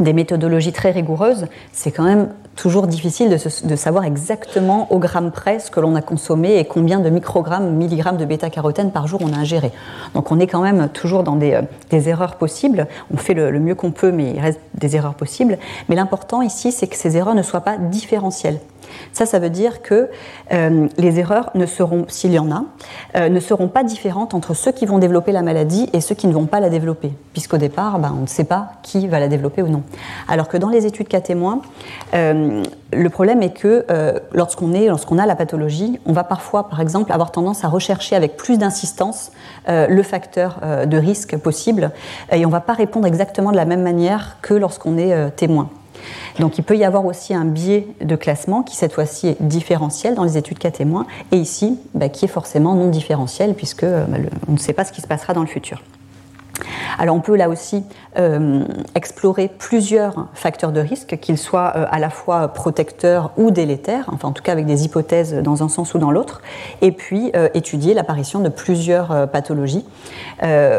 [0.00, 5.58] des méthodologies très rigoureuses, c'est quand même toujours difficile de, savoir exactement au gramme près
[5.58, 9.32] ce que l'on a consommé et combien de microgrammes, milligrammes de bêta-carotène par jour on
[9.32, 9.72] a ingéré.
[10.14, 12.86] Donc on est quand même toujours dans des, euh, erreurs possibles.
[13.12, 15.58] On fait le, mieux qu'on peut, mais il reste des erreurs possibles.
[15.88, 18.58] Mais l'important ici, c'est que ces erreurs ne soient pas différentielles.
[19.12, 20.08] Ça, ça veut dire que
[20.52, 22.64] euh, les erreurs ne seront, s'il y en a,
[23.16, 26.26] euh, ne seront pas différentes entre ceux qui vont développer la maladie et ceux qui
[26.26, 29.28] ne vont pas la développer, puisqu'au départ, ben, on ne sait pas qui va la
[29.28, 29.82] développer ou non.
[30.28, 31.60] Alors que dans les études cas témoins,
[32.92, 33.84] le problème est que
[34.32, 38.16] lorsqu'on est, lorsqu'on a la pathologie, on va parfois, par exemple, avoir tendance à rechercher
[38.16, 39.32] avec plus d'insistance
[39.68, 41.90] le facteur de risque possible,
[42.30, 45.68] et on ne va pas répondre exactement de la même manière que lorsqu'on est témoin.
[46.38, 50.14] Donc il peut y avoir aussi un biais de classement qui cette fois-ci est différentiel
[50.14, 54.18] dans les études cas témoins et ici bah, qui est forcément non différentiel puisque bah,
[54.48, 55.82] on ne sait pas ce qui se passera dans le futur.
[56.98, 57.80] Alors on peut là aussi euh,
[58.94, 64.28] explorer plusieurs facteurs de risque, qu'ils soient euh, à la fois protecteurs ou délétères, enfin
[64.28, 66.42] en tout cas avec des hypothèses dans un sens ou dans l'autre,
[66.80, 69.84] et puis euh, étudier l'apparition de plusieurs pathologies.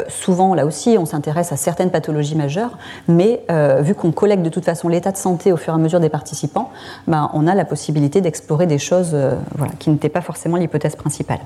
[0.07, 3.41] souvent là aussi on s'intéresse à certaines pathologies majeures, mais
[3.81, 6.09] vu qu'on collecte de toute façon l'état de santé au fur et à mesure des
[6.09, 6.71] participants,
[7.07, 9.15] ben, on a la possibilité d'explorer des choses
[9.55, 11.39] voilà, qui n'étaient pas forcément l'hypothèse principale.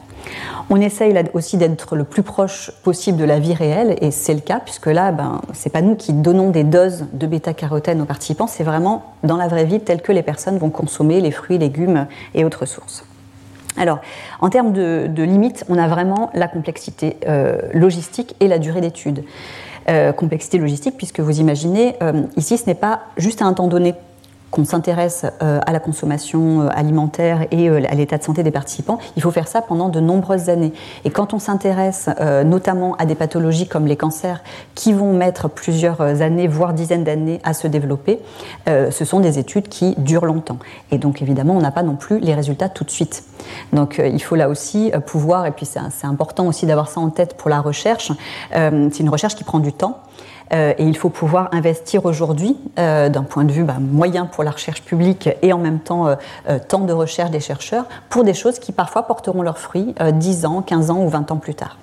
[0.69, 4.33] On essaye là aussi d'être le plus proche possible de la vie réelle, et c'est
[4.33, 8.05] le cas puisque là, ben, c'est pas nous qui donnons des doses de bêta-carotène aux
[8.05, 11.57] participants, c'est vraiment dans la vraie vie tel que les personnes vont consommer les fruits,
[11.57, 13.05] légumes et autres sources.
[13.77, 13.99] Alors,
[14.41, 19.23] en termes de, limites, on a vraiment la complexité euh, logistique et la durée d'étude.
[19.89, 23.67] Euh, complexité logistique, puisque vous imaginez, euh, ici, ce n'est pas juste à un temps
[23.67, 23.95] donné
[24.51, 28.51] qu'on s'intéresse euh, à la consommation euh, alimentaire et euh, à l'état de santé des
[28.51, 30.73] participants, il faut faire ça pendant de nombreuses années.
[31.05, 32.09] Et quand on s'intéresse
[32.45, 34.41] notamment à des pathologies comme les cancers
[34.75, 38.19] qui vont mettre plusieurs années, voire dizaines d'années à se développer,
[38.67, 40.57] ce sont des études qui durent longtemps.
[40.91, 43.23] Et donc évidemment, on n'a pas non plus les résultats tout de suite.
[43.73, 47.35] Donc il faut là aussi pouvoir, et puis c'est important aussi d'avoir ça en tête
[47.35, 48.11] pour la recherche,
[48.51, 49.99] c'est une recherche qui prend du temps.
[50.53, 54.43] Euh, et il faut pouvoir investir aujourd'hui, euh, d'un point de vue bah, moyen pour
[54.43, 58.33] la recherche publique et en même temps euh, temps de recherche des chercheurs, pour des
[58.33, 61.77] choses qui parfois porteront leurs fruits 10 ans, 15 ans ou 20 ans plus tard.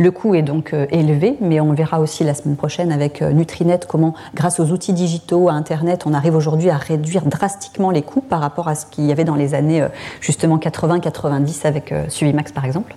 [0.00, 4.14] Le coût est donc élevé, mais on verra aussi la semaine prochaine avec Nutrinet comment,
[4.32, 8.40] grâce aux outils digitaux, à Internet, on arrive aujourd'hui à réduire drastiquement les coûts par
[8.40, 9.84] rapport à ce qu'il y avait dans les années
[10.20, 12.94] justement 80-90 avec Suvimax par exemple.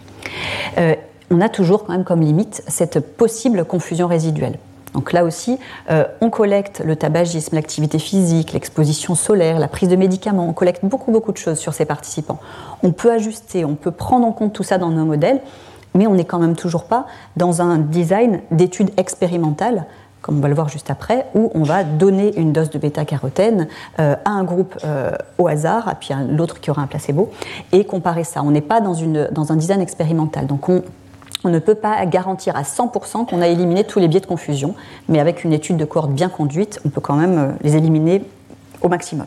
[1.32, 4.60] On a toujours quand même comme limite cette possible confusion résiduelle.
[4.94, 5.58] Donc là aussi,
[5.90, 10.84] euh, on collecte le tabagisme, l'activité physique, l'exposition solaire, la prise de médicaments, on collecte
[10.84, 12.40] beaucoup beaucoup de choses sur ces participants.
[12.84, 15.40] On peut ajuster, on peut prendre en compte tout ça dans nos modèles,
[15.96, 17.06] mais on n'est quand même toujours pas
[17.38, 19.86] dans un design d'études expérimentales,
[20.22, 23.68] comme on va le voir juste après, où on va donner une dose de bêta-carotène
[24.00, 27.32] euh, à un groupe euh, au hasard, puis à l'autre qui aura un placebo,
[27.72, 28.44] et comparer ça.
[28.44, 30.48] On n'est pas dans, une, dans un design expérimental.
[30.48, 30.84] Donc on,
[31.44, 34.76] on ne peut pas garantir à 100% qu'on a éliminé tous les biais de confusion,
[35.10, 38.24] mais avec une étude de cohorte bien conduite, on peut quand même euh, les éliminer
[38.82, 39.26] au maximum.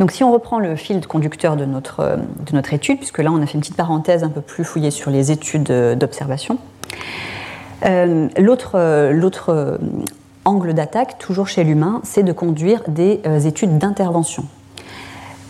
[0.00, 3.30] Donc si on reprend le fil conducteur de notre, euh, de notre étude, puisque là
[3.32, 6.58] on a fait une petite parenthèse un peu plus fouillée sur les études euh, d'observation,
[7.84, 9.78] l'autre
[10.44, 14.46] angle d'attaque, toujours chez l'humain, c'est de conduire des études d'intervention.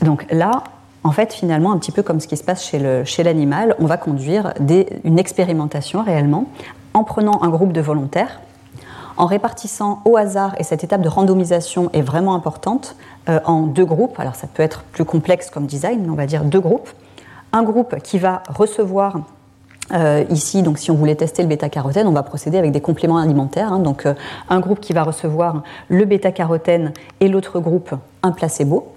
[0.02, 0.64] Donc là,
[1.04, 2.62] en fait, finalement, un petit peu comme ce qui se passe
[3.04, 4.52] chez l'animal, on va conduire
[5.04, 6.46] une expérimentation réellement
[6.94, 8.40] en prenant un groupe de volontaires,
[9.16, 12.96] en répartissant au hasard, et cette étape de randomisation est vraiment importante,
[13.28, 14.18] euh, en deux groupes.
[14.18, 16.88] Alors ça peut être plus complexe comme design, mais on va dire deux groupes.
[17.52, 19.18] Un groupe qui va recevoir
[19.92, 23.18] euh, ici, donc si on voulait tester le bêta-carotène, on va procéder avec des compléments
[23.18, 23.72] alimentaires.
[23.72, 23.80] Hein.
[23.80, 24.14] donc euh,
[24.48, 28.92] un groupe qui va recevoir le bêta-carotène et l'autre groupe un placebo.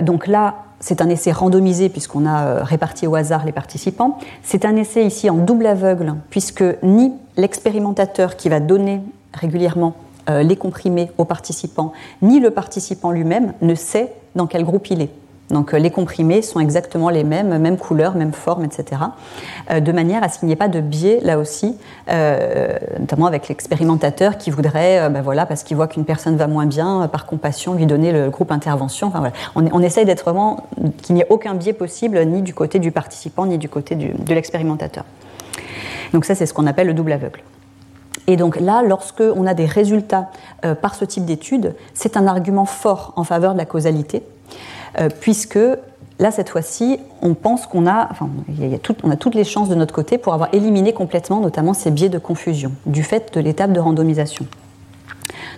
[0.00, 4.18] donc là, c'est un essai randomisé puisqu'on a euh, réparti au hasard les participants.
[4.42, 9.00] C'est un essai ici en double aveugle puisque ni l'expérimentateur qui va donner
[9.32, 9.94] régulièrement
[10.28, 15.00] euh, les comprimés aux participants, ni le participant lui-même ne sait dans quel groupe il
[15.00, 15.10] est.
[15.50, 19.02] Donc euh, les comprimés sont exactement les mêmes, même couleur, même forme, etc.
[19.70, 21.76] Euh, de manière à ce qu'il n'y ait pas de biais là aussi,
[22.08, 26.66] euh, notamment avec l'expérimentateur qui voudrait, ben voilà, parce qu'il voit qu'une personne va moins
[26.66, 29.08] bien, par compassion, lui donner le groupe intervention.
[29.08, 29.34] Enfin, voilà.
[29.54, 30.66] on, essaye d'être vraiment
[31.02, 34.34] qu'il n'y ait aucun biais possible, ni du côté du participant, ni du côté de
[34.34, 35.04] l'expérimentateur.
[36.12, 37.42] Donc ça, c'est ce qu'on appelle le double aveugle.
[38.26, 40.30] Et donc là, lorsque on a des résultats
[40.80, 44.22] par ce type d'étude, c'est un argument fort en faveur de la causalité
[45.20, 45.58] puisque
[46.18, 48.08] là, cette fois-ci, on pense qu'on a,
[49.02, 52.08] on a toutes les chances de notre côté pour avoir éliminé complètement, notamment ces biais
[52.08, 54.46] de confusion, du fait de l'étape de randomisation.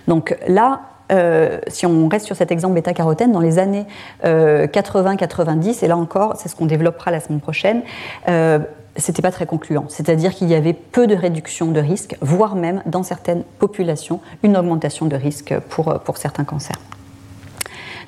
[0.07, 3.85] Donc là, euh, si on reste sur cet exemple bêta-carotène, dans les années
[4.23, 7.81] 80-90, euh, et là encore, c'est ce qu'on développera la semaine prochaine,
[8.27, 8.59] euh,
[8.95, 9.85] c'était pas très concluant.
[9.89, 14.57] C'est-à-dire qu'il y avait peu de réduction de risque, voire même dans certaines populations, une
[14.57, 16.79] augmentation de risque pour, pour certains cancers.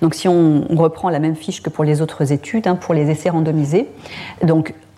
[0.02, 3.10] Donc si on, reprend la même fiche que pour les autres études, hein, pour les
[3.10, 3.90] essais randomisés,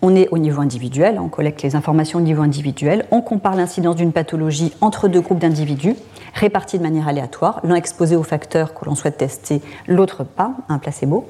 [0.04, 3.96] on est au niveau individuel, on collecte les informations au niveau individuel, on compare l'incidence
[3.96, 5.96] d'une pathologie entre deux groupes d'individus
[6.34, 10.80] répartis de manière aléatoire, l'un exposé au facteur que l'on souhaite tester, l'autre pas, un
[10.80, 11.28] placebo.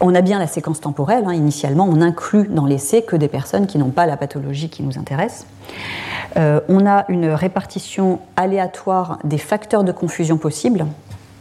[0.00, 1.34] On a bien la séquence temporelle, hein.
[1.34, 4.98] initialement on inclut dans l'essai que des personnes qui n'ont pas la pathologie qui nous
[4.98, 5.46] intéresse.
[6.36, 10.86] Euh, on a une répartition aléatoire des facteurs de confusion possibles,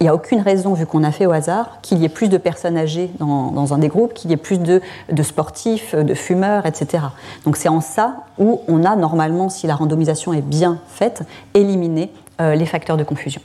[0.01, 2.27] il n'y a aucune raison, vu qu'on a fait au hasard, qu'il y ait plus
[2.27, 4.81] de personnes âgées dans, un des groupes, qu'il y ait plus de,
[5.21, 7.03] sportifs, de fumeurs, etc.
[7.45, 11.21] Donc c'est en ça où on a normalement, si la randomisation est bien faite,
[11.53, 12.11] éliminé
[12.41, 13.41] euh, les facteurs de confusion.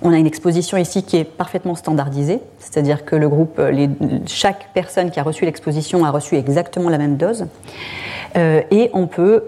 [0.00, 3.88] On a une exposition ici qui est parfaitement standardisée, c'est-à-dire que le groupe, euh,
[4.24, 7.44] chaque personne qui a reçu l'exposition a reçu exactement la même dose.
[8.36, 9.44] Euh, et on peut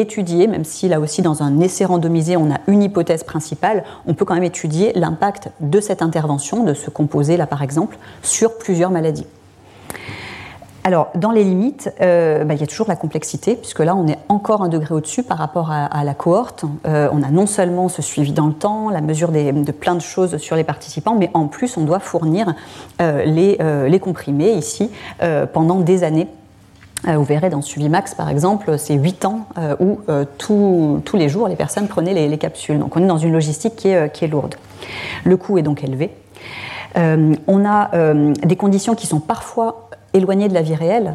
[0.00, 4.14] étudier, même si là aussi dans un essai randomisé on a une hypothèse principale, on
[4.14, 8.58] peut quand même étudier l'impact de cette intervention, de ce composé là par exemple, sur
[8.58, 9.26] plusieurs maladies.
[10.88, 14.06] Alors, dans les limites, euh, bah, il y a toujours la complexité, puisque là, on
[14.06, 16.64] est encore un degré au-dessus par rapport à, la cohorte.
[16.86, 20.00] Euh, on a non seulement ce suivi dans le temps, la mesure de plein de
[20.00, 22.54] choses sur les participants, mais en plus, on doit fournir
[23.02, 24.90] euh, les, comprimés ici
[25.52, 26.28] pendant des années
[27.04, 31.48] vous verrez dans Suivimax, par exemple, c'est 8 ans euh, où euh, tous les jours
[31.48, 32.78] les personnes prenaient les, capsules.
[32.78, 34.56] Donc on est dans une logistique qui est, qui est lourde.
[35.24, 36.10] Le coût est donc élevé.
[36.96, 37.90] on a
[38.44, 41.14] des conditions qui sont parfois éloignées de la vie réelle,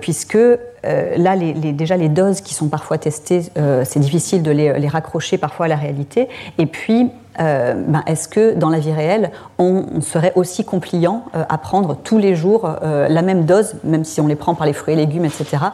[0.00, 0.38] puisque
[0.84, 3.42] là, déjà les doses qui sont parfois testées,
[3.84, 6.28] c'est difficile de les, les, raccrocher parfois à la réalité.
[6.58, 7.10] Et puis,
[7.40, 11.96] euh, ben, est-ce que dans la vie réelle, on, serait aussi compliant euh, à prendre
[11.96, 14.94] tous les jours euh, la même dose, même si on les prend par les fruits
[14.94, 15.64] et légumes, etc.,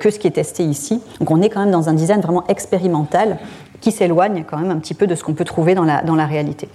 [0.00, 1.02] que ce qui est testé ici?
[1.20, 3.38] Donc on est quand même dans un design vraiment expérimental
[3.80, 6.14] qui s'éloigne quand même un petit peu de ce qu'on peut trouver dans la, dans
[6.14, 6.68] la réalité.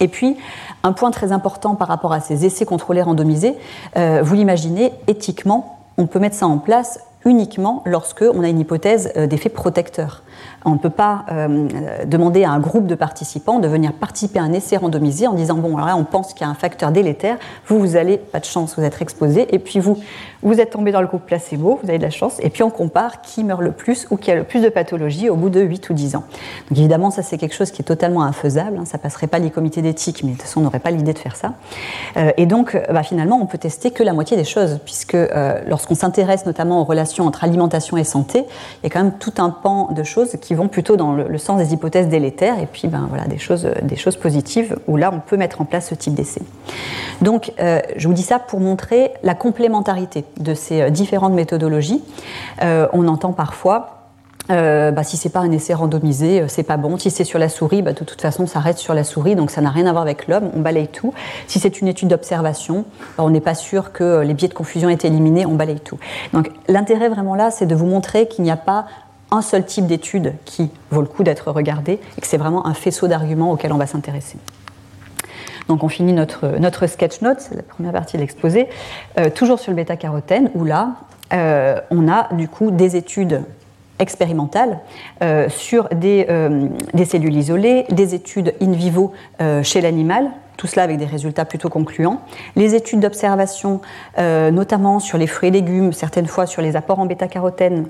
[0.00, 0.36] Et puis,
[0.82, 3.54] un point très important par rapport à ces essais contrôlés randomisés,
[3.94, 9.12] vous l'imaginez, éthiquement, on peut mettre ça en place uniquement lorsque on a une hypothèse
[9.14, 10.22] d'effet protecteur.
[10.64, 11.68] On ne peut pas euh,
[12.06, 15.56] demander à un groupe de participants de venir participer à un essai randomisé en disant
[15.56, 18.40] bon, alors là, on pense qu'il y a un facteur délétère, vous, vous allez, pas
[18.40, 19.98] de chance, vous êtes exposé, et puis vous,
[20.42, 22.70] vous êtes tombé dans le groupe placebo, vous avez de la chance, et puis on
[22.70, 25.60] compare qui meurt le plus ou qui a le plus de pathologie au bout de
[25.60, 26.24] 8 ou 10 ans.
[26.70, 29.50] Donc évidemment, ça c'est quelque chose qui est totalement infaisable, hein, ça passerait pas les
[29.50, 31.54] comités d'éthique, mais de toute façon, on n'aurait pas l'idée de faire ça.
[32.16, 35.60] Euh, et donc, bah, finalement, on peut tester que la moitié des choses, puisque euh,
[35.66, 38.44] lorsqu'on s'intéresse notamment aux relations entre alimentation et santé,
[38.82, 41.38] il y a quand même tout un pan de choses qui vont plutôt dans le,
[41.38, 45.10] sens des hypothèses délétères et puis ben, voilà, des, choses, des choses positives où là
[45.12, 46.42] on peut mettre en place ce type d'essai.
[47.22, 52.02] Donc euh, je vous dis ça pour montrer la complémentarité de ces euh, différentes méthodologies.
[52.62, 53.90] Euh, on entend parfois
[54.50, 56.98] euh, bah, si c'est pas un essai randomisé, c'est pas bon.
[56.98, 59.50] Si c'est sur la souris, bah, de toute façon, ça reste sur la souris, donc
[59.50, 60.50] ça n'a rien à voir avec l'homme.
[60.54, 61.14] On balaye tout.
[61.46, 62.84] Si c'est une étude d'observation,
[63.16, 65.80] bah, on n'est pas sûr que les biais de confusion aient été éliminés, on balaye
[65.80, 65.98] tout.
[66.34, 68.86] Donc l'intérêt vraiment là, c'est de vous montrer qu'il n'y a pas
[69.34, 72.74] un seul type d'étude qui vaut le coup d'être regardé et que c'est vraiment un
[72.74, 74.38] faisceau d'arguments auquel on va s'intéresser.
[75.68, 78.68] Donc on finit notre, notre sketch note, c'est la première partie de l'exposé,
[79.18, 80.94] euh, toujours sur le bêta-carotène, où là,
[81.32, 83.42] euh, on a du coup des études
[83.98, 84.80] expérimentales
[85.22, 86.26] euh, sur des,
[86.92, 89.12] des, cellules isolées, des études in vivo
[89.62, 92.20] chez l'animal, tout cela avec des résultats plutôt concluants.
[92.56, 93.80] Les études d'observation,
[94.18, 97.86] notamment sur les fruits et légumes, certaines fois sur les apports en bêta-carotène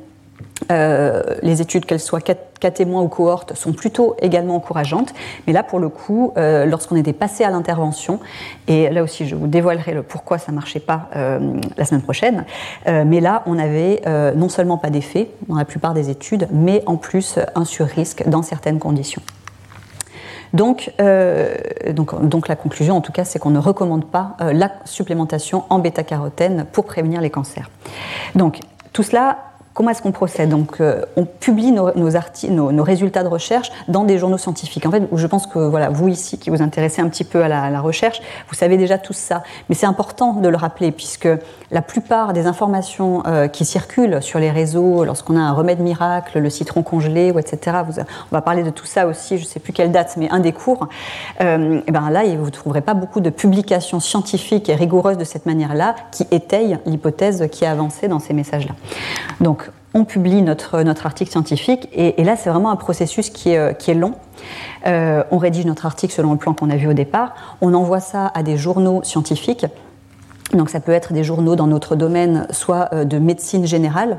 [0.70, 2.34] euh, les études, qu'elles soient cas
[2.70, 5.12] témoins ou cohortes, sont plutôt également encourageantes.
[5.46, 8.20] Mais là, pour le coup, euh, lorsqu'on était passé à l'intervention,
[8.68, 12.02] et là aussi, je vous dévoilerai le pourquoi ça ne marchait pas euh, la semaine
[12.02, 12.44] prochaine,
[12.86, 14.02] mais là, on avait
[14.36, 18.42] non seulement pas d'effet dans la plupart des études, mais en plus un surrisque dans
[18.42, 19.22] certaines conditions.
[20.52, 26.66] Donc, la conclusion, en tout cas, c'est qu'on ne recommande pas la supplémentation en bêta-carotène
[26.72, 27.70] pour prévenir les cancers.
[28.34, 28.60] Donc,
[28.92, 29.38] tout cela
[29.74, 34.18] Comment est-ce qu'on procède Donc, euh, on publie nos, nos, résultats de recherche dans des
[34.18, 34.86] journaux scientifiques.
[34.86, 37.48] En fait, je pense que voilà, vous ici qui vous intéressez un petit peu à
[37.48, 39.42] la, recherche, vous savez déjà tout ça.
[39.68, 41.28] Mais c'est important de le rappeler puisque
[41.72, 46.38] la plupart des informations euh, qui circulent sur les réseaux, lorsqu'on a un remède miracle,
[46.38, 47.78] le citron congelé, etc.
[48.30, 49.38] On va parler de tout ça aussi.
[49.38, 50.88] Je ne sais plus quelle date, mais un des cours.
[51.40, 55.24] Euh, et ben là, vous ne trouverez pas beaucoup de publications scientifiques et rigoureuses de
[55.24, 58.74] cette manière-là qui étayent l'hypothèse qui est avancée dans ces messages-là.
[59.40, 59.63] Donc
[59.94, 64.14] on publie notre, article scientifique, et, là c'est vraiment un processus qui est, euh, long.
[64.86, 68.00] Euh, on rédige notre article selon le plan qu'on a vu au départ, on envoie
[68.00, 69.66] ça à des journaux scientifiques
[70.54, 74.18] donc ça peut être des journaux dans notre domaine, soit euh, de médecine générale,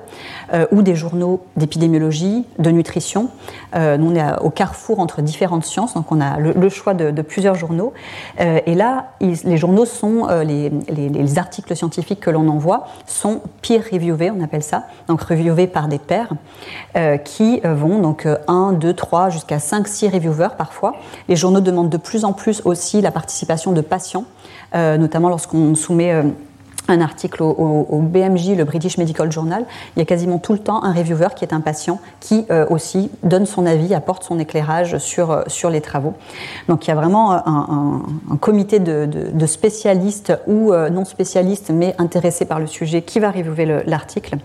[0.53, 3.29] euh, ou des journaux d'épidémiologie, de nutrition.
[3.75, 7.21] Euh, nous, on est au carrefour entre différentes sciences, donc on a le, choix de,
[7.21, 7.93] plusieurs journaux.
[8.37, 14.43] et là, les journaux sont, les, les, articles scientifiques que l'on envoie sont peer-reviewés, on
[14.43, 16.29] appelle ça, donc reviewés par des pairs,
[17.23, 20.95] qui vont donc 1, 2, 3, jusqu'à 5, 6 reviewers parfois.
[21.27, 24.25] Les journaux demandent de plus en plus aussi la participation de patients
[24.73, 26.23] notamment lorsqu'on soumet euh,
[26.87, 30.83] un article au, BMJ, le British Medical Journal, il y a quasiment tout le temps
[30.83, 34.97] un reviewer qui est un patient qui euh, aussi donne son avis, apporte son éclairage
[34.99, 36.13] sur, euh, sur les travaux.
[36.67, 38.01] Donc il y a vraiment un,
[38.39, 43.83] comité de, spécialistes ou euh, non spécialistes mais intéressés par le sujet qui va reviewer
[43.85, 44.37] l'article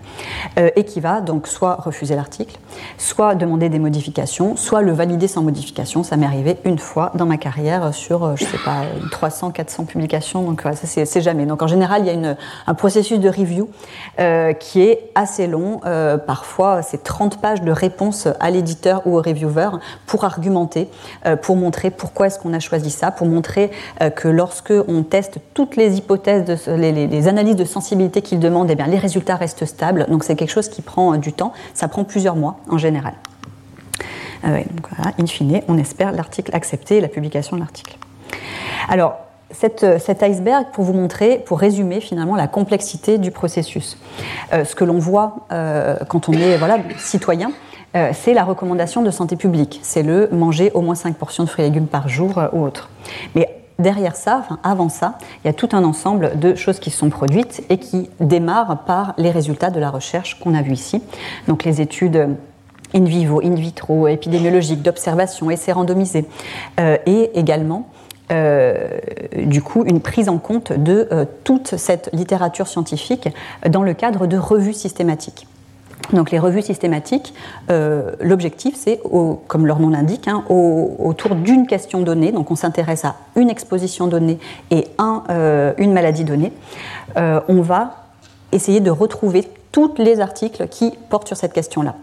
[0.57, 2.57] et qui va donc soit refuser l'article,
[2.97, 6.03] soit demander des modifications, soit le valider sans modification.
[6.03, 10.43] Ça m'est arrivé une fois dans ma carrière sur, je sais pas, 300, 400 publications,
[10.43, 10.75] donc ça
[11.05, 11.45] c'est jamais.
[11.45, 12.30] Donc en général, il y a une
[12.67, 13.69] un processus de review
[14.19, 15.81] euh, qui est assez long.
[15.85, 19.69] Euh, parfois, c'est 30 pages de réponses à l'éditeur ou au reviewer
[20.05, 20.89] pour argumenter,
[21.25, 23.71] euh, pour montrer pourquoi est-ce qu'on a choisi ça, pour montrer
[24.15, 28.87] que lorsque on teste toutes les hypothèses, les, analyses de sensibilité qu'il demande, eh bien,
[28.87, 30.05] les résultats restent stables.
[30.09, 31.53] Donc c'est quelque chose qui prend du temps.
[31.73, 33.13] Ça prend plusieurs mois en général.
[34.43, 37.97] in fine, on espère l'article accepté et la publication de l'article.
[38.89, 39.30] Alors,
[39.83, 43.97] euh, cet iceberg pour vous montrer, pour résumer finalement la complexité du processus.
[44.53, 47.51] Euh, ce que l'on voit euh, quand on est voilà, citoyen,
[48.13, 49.81] c'est la recommandation de santé publique.
[49.83, 52.89] C'est le manger au moins 5 portions de fruits et légumes par jour ou autre.
[53.35, 57.09] Mais derrière ça, avant ça, il y a tout un ensemble de choses qui sont
[57.09, 61.03] produites et qui démarrent par les résultats de la recherche qu'on a vu ici.
[61.49, 62.37] Donc les études
[62.95, 66.25] in vivo, in vitro, épidémiologiques, d'observation, essais randomisés,
[67.05, 67.89] et également
[68.31, 73.29] du coup une prise en compte de euh, toute cette littérature scientifique
[73.69, 75.47] dans le cadre de revues systématiques.
[76.13, 77.33] Donc les revues systématiques,
[77.69, 78.99] euh, l'objectif c'est,
[79.47, 84.07] comme leur nom l'indique, hein, autour d'une question donnée, donc on s'intéresse à une exposition
[84.07, 84.39] donnée
[84.71, 85.23] et un,
[85.77, 86.51] une maladie donnée,
[87.15, 88.07] on va
[88.51, 91.95] essayer de retrouver tous les articles qui portent sur cette question-là.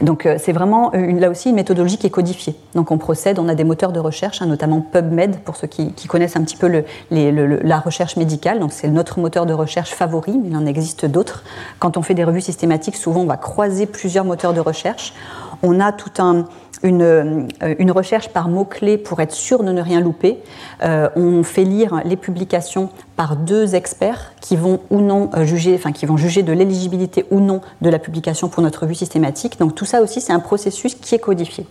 [0.00, 2.54] Donc euh, c'est vraiment là aussi une méthodologie qui est codifiée.
[2.74, 5.92] Donc on procède, on a des moteurs de recherche, hein, notamment PubMed pour ceux qui,
[6.06, 8.58] connaissent un petit peu la recherche médicale.
[8.60, 11.42] Donc c'est notre moteur de recherche favori, mais il en existe d'autres.
[11.78, 15.14] Quand on fait des revues systématiques, souvent on va croiser plusieurs moteurs de recherche.
[15.62, 16.44] On a tout un,
[16.84, 17.46] euh,
[17.78, 20.38] une, recherche par mots-clés pour être sûr de ne rien louper.
[20.82, 25.74] Euh, on fait lire les publications par deux experts qui vont ou non euh, juger,
[25.74, 29.58] enfin qui vont de l'éligibilité ou non de la publication pour notre revue systématique.
[29.58, 31.66] Donc tout ça aussi, c'est un processus qui est codifié.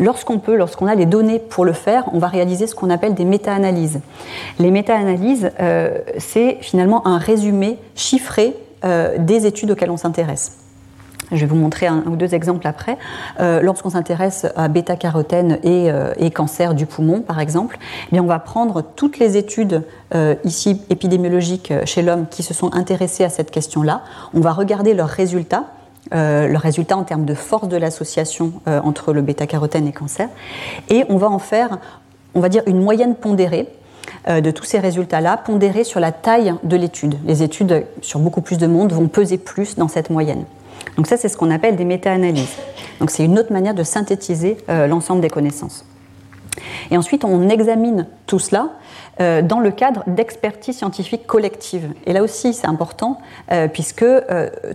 [0.00, 3.14] Lorsqu'on peut, lorsqu'on a les données pour le faire, on va réaliser ce qu'on appelle
[3.14, 4.00] des méta-analyses.
[4.60, 5.50] Les méta-analyses,
[6.18, 8.54] c'est finalement un résumé chiffré
[8.84, 10.67] des études auxquelles on s'intéresse.
[11.32, 12.96] Je vais vous montrer un, ou deux exemples après.
[13.40, 18.22] Euh, lorsqu'on s'intéresse à bêta-carotène et, euh, et, cancer du poumon, par exemple, eh bien
[18.22, 19.82] on va prendre toutes les études
[20.14, 24.02] euh, ici épidémiologiques chez l'homme qui se sont intéressées à cette question-là.
[24.34, 25.64] On va regarder leurs résultats.
[26.12, 30.28] leurs résultats en termes de force de l'association entre le bêta-carotène et cancer.
[30.88, 31.78] Et on va en faire,
[32.34, 33.68] on va dire, une moyenne pondérée
[34.26, 37.16] de tous ces résultats-là, pondérés sur la taille de l'étude.
[37.26, 40.44] Les études sur beaucoup plus de monde vont peser plus dans cette moyenne.
[40.98, 42.56] Donc ça, c'est ce qu'on appelle des méta-analyses.
[42.98, 45.84] Donc c'est une autre manière de synthétiser euh, l'ensemble des connaissances.
[46.90, 48.70] Et ensuite, on examine tout cela
[49.20, 51.92] euh, dans le cadre d'expertise scientifique collective.
[52.06, 53.20] Et là aussi, c'est important,
[53.52, 54.04] euh, puisque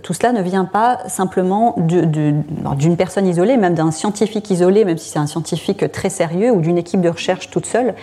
[0.02, 5.10] tout cela ne vient pas simplement d'une personne isolée, même d'un scientifique isolé, même si
[5.10, 7.94] c'est un scientifique très sérieux, ou d'une équipe de recherche toute seule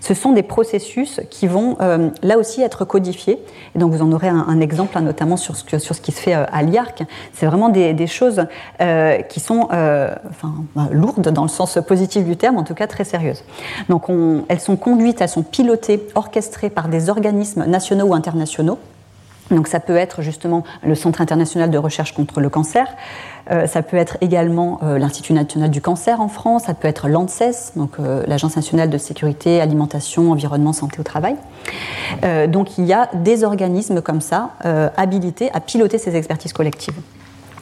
[0.00, 3.38] ce sont des processus qui vont euh, là aussi être codifiés.
[3.74, 5.64] Et donc vous en aurez un, exemple, hein, notamment sur ce,
[6.00, 7.02] qui se fait euh, à l'IARC.
[7.32, 8.46] C'est vraiment des, choses
[8.80, 13.04] euh, qui sont bah, lourdes dans le sens positif du terme, en tout cas très
[13.04, 13.44] sérieuses.
[13.88, 14.06] Donc
[14.48, 18.78] elles sont conduites, elles sont pilotées, orchestrées par des organismes nationaux ou internationaux.
[19.50, 22.86] Donc ça peut être justement le Centre international de recherche contre le cancer,
[23.66, 27.72] ça peut être également euh, l'Institut national du cancer en France, ça peut être l'ANSES,
[27.98, 31.36] euh, l'Agence nationale de sécurité, alimentation, environnement, santé au travail.
[32.48, 34.50] donc il y a des organismes comme ça
[34.96, 36.94] habilités à piloter ces expertises collectives.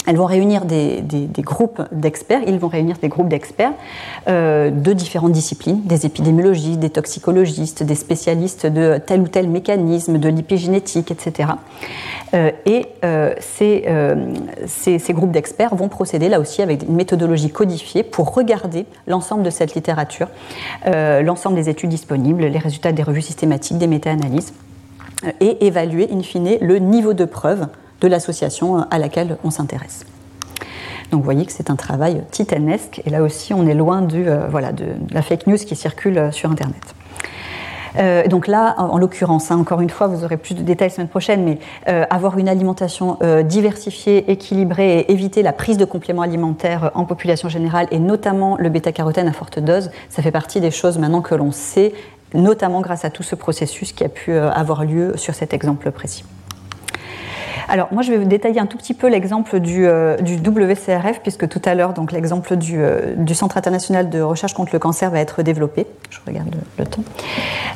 [0.07, 1.03] Elles vont réunir des,
[1.39, 3.73] groupes d'experts, ils vont réunir des groupes d'experts
[4.29, 10.19] euh, de différentes disciplines, des épidémiologistes, des toxicologistes, des spécialistes de tel ou tel mécanisme,
[10.19, 11.51] de l'épigénétique, etc.
[12.33, 14.35] et euh, euh,
[14.67, 19.43] ces, ces, groupes d'experts vont procéder là aussi avec une méthodologie codifiée pour regarder l'ensemble
[19.43, 20.29] de cette littérature,
[20.85, 24.53] l'ensemble des études disponibles, les résultats des revues systématiques, des méta-analyses,
[25.41, 27.67] et évaluer in fine le niveau de preuve
[28.01, 30.05] de l'association à laquelle on s'intéresse.
[31.11, 34.28] Donc vous voyez que c'est un travail titanesque et là aussi on est loin du,
[34.28, 36.94] euh, voilà, de, la fake news qui circule euh, sur Internet.
[37.99, 40.94] Euh, donc là, en, l'occurrence, hein, encore une fois, vous aurez plus de détails la
[40.94, 41.59] semaine prochaine, mais
[42.11, 43.16] avoir une alimentation
[43.47, 48.68] diversifiée, équilibrée et éviter la prise de compléments alimentaires en population générale et notamment le
[48.68, 51.94] bêta-carotène à forte dose, ça fait partie des choses maintenant que l'on sait,
[52.34, 56.24] notamment grâce à tout ce processus qui a pu avoir lieu sur cet exemple précis.
[57.69, 61.49] Alors moi je vais vous détailler un tout petit peu l'exemple du, euh, WCRF puisque
[61.49, 65.21] tout à l'heure donc l'exemple du, euh, Centre international de recherche contre le cancer va
[65.21, 65.87] être développé.
[66.09, 66.49] Je regarde
[66.79, 67.03] le, temps.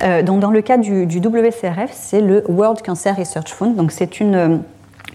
[0.03, 3.75] Euh, donc dans le cas du, du WCRF, c'est le World Cancer Research Fund.
[3.75, 4.63] Donc c'est une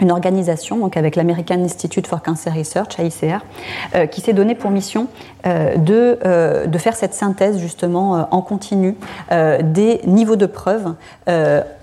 [0.07, 3.39] organisation donc avec l'American Institute for Cancer Research, AICR,
[4.11, 5.07] qui s'est donné pour mission
[5.45, 8.95] de, euh, de, faire cette synthèse justement en continu
[9.31, 10.93] des niveaux de preuves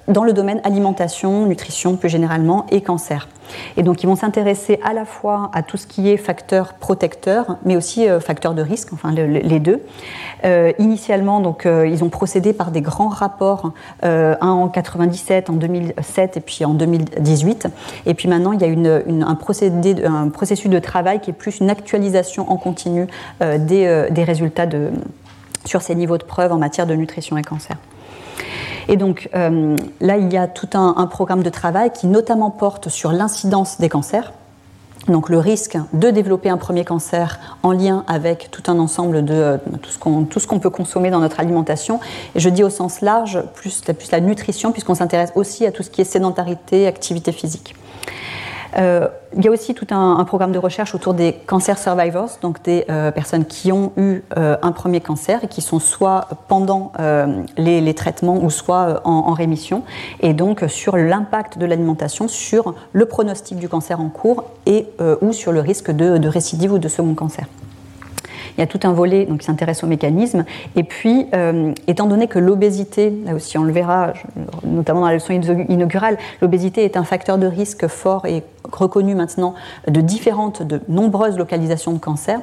[0.09, 3.29] dans le domaine alimentation, nutrition plus généralement et cancer.
[3.77, 7.59] Et donc ils vont s'intéresser à la fois à tout ce qui est facteur protecteur,
[7.65, 9.83] mais aussi facteur de risque, enfin les deux.
[10.79, 16.41] initialement, donc ils ont procédé par des grands rapports, un en 97, en 2007 et
[16.41, 17.69] puis en 2018.
[18.07, 21.35] Et puis maintenant, il y a une, un, procédé, un, processus de travail qui est
[21.35, 23.07] plus une actualisation en continu
[23.43, 24.67] euh, des, euh, des, résultats
[25.65, 27.77] sur ces niveaux de preuve en matière de nutrition et cancer.
[28.89, 32.89] Et donc euh, là, il y a tout un, programme de travail qui notamment porte
[32.89, 34.33] sur l'incidence des cancers.
[35.09, 39.59] Donc le risque de développer un premier cancer en lien avec tout un ensemble de
[39.81, 41.99] tout ce qu'on peut consommer dans notre alimentation.
[42.37, 43.83] Et je dis au sens large, plus
[44.13, 47.75] la nutrition, puisqu'on s'intéresse aussi à tout ce qui est sédentarité, activité physique.
[48.77, 52.63] Euh, il y a aussi tout un, programme de recherche autour des cancer survivors, donc
[52.63, 56.93] des euh, personnes qui ont eu euh, un premier cancer et qui sont soit pendant
[57.57, 59.83] les, traitements ou soit en, rémission,
[60.21, 64.87] et donc sur l'impact de l'alimentation sur le pronostic du cancer en cours et
[65.21, 67.47] ou sur le risque de récidive ou de second cancer.
[68.57, 70.45] Il y a tout un volet donc, qui s'intéresse au mécanisme.
[70.77, 71.27] Et puis,
[71.87, 74.13] étant donné que l'obésité, là aussi on le verra,
[74.65, 79.55] notamment dans la leçon inaugurale, l'obésité est un facteur de risque fort et reconnu maintenant
[79.89, 82.41] de différentes, de nombreuses localisations de cancer,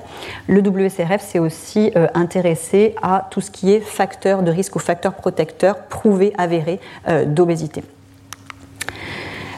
[0.47, 5.13] le WCRF s'est aussi intéressé à tout ce qui est facteur de risque ou facteur
[5.13, 6.79] protecteur prouvé, avéré
[7.27, 7.83] d'obésité.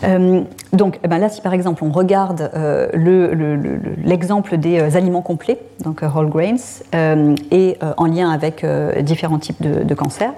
[0.04, 0.42] Euh,
[0.74, 2.88] donc eh ben là, si par exemple on regarde euh,
[4.04, 6.56] l'exemple des euh, aliments complets, donc whole grains,
[7.52, 8.66] et en lien avec
[9.00, 10.34] différents types de, de cancers,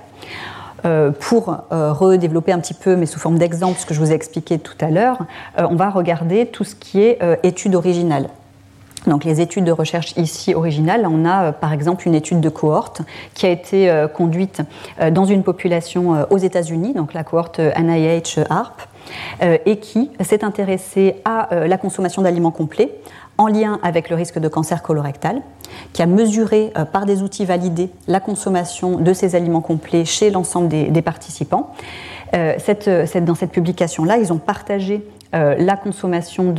[1.20, 4.60] pour redévelopper un petit peu, mais sous forme d'exemple, ce que je vous ai expliqué
[4.60, 5.20] tout à l'heure,
[5.58, 8.28] on va regarder tout ce qui est étude originale.
[9.08, 13.02] Donc les études de recherche ici originales, on a par exemple une étude de cohorte
[13.34, 14.62] qui a été conduite
[15.12, 18.88] dans une population aux États-Unis, donc la cohorte NIH ARP,
[19.42, 23.00] euh, et qui s'est intéressé à euh, la consommation d'aliments complets
[23.38, 25.42] en lien avec le risque de cancer colorectal,
[25.92, 30.30] qui a mesuré euh, par des outils validés la consommation de ces aliments complets chez
[30.30, 31.74] l'ensemble des, participants.
[32.32, 36.54] dans cette publication-là, ils ont partagé la consommation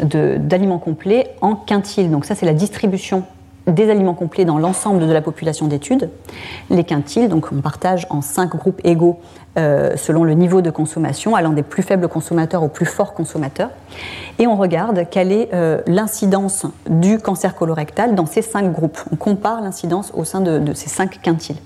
[0.00, 2.10] d'aliments complets en quintiles.
[2.10, 3.24] Donc ça, c'est la distribution
[3.66, 6.10] des aliments complets dans l'ensemble de la population d'études.
[6.70, 9.18] Les quintiles, donc on partage en cinq groupes égaux
[9.56, 13.70] euh, selon le niveau de consommation, allant des plus faibles consommateurs aux plus forts consommateurs.
[14.38, 18.98] Et on regarde quelle est euh, l'incidence du cancer colorectal dans ces cinq groupes.
[19.12, 21.56] On compare l'incidence au sein de ces cinq quintiles.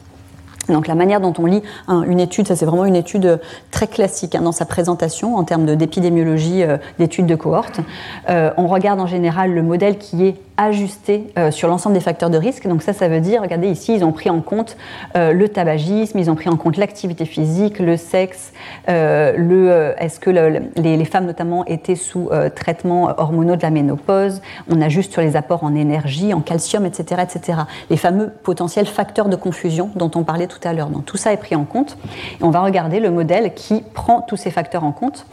[0.68, 3.36] Donc la manière dont on lit une étude, ça c'est vraiment une étude euh,
[3.70, 7.80] très classique hein, dans sa présentation en termes d'épidémiologie, euh, d'études de cohorte.
[8.28, 12.36] Euh, on regarde en général le modèle qui est ajusté sur l'ensemble des facteurs de
[12.36, 12.66] risque.
[12.66, 14.76] Donc ça, ça veut dire, regardez ici, ils ont pris en compte
[15.14, 18.52] le tabagisme, ils ont pris en compte l'activité physique, le sexe,
[18.88, 24.42] le, est-ce que les, femmes notamment étaient sous traitement hormonaux de la ménopause?
[24.70, 27.60] On ajuste sur les apports en énergie, en calcium, etc., etc.
[27.90, 30.88] Les fameux potentiels facteurs de confusion dont on parlait tout à l'heure.
[30.88, 31.96] Donc tout ça est pris en compte.
[32.40, 35.26] Et on va regarder le modèle qui prend tous ces facteurs en compte.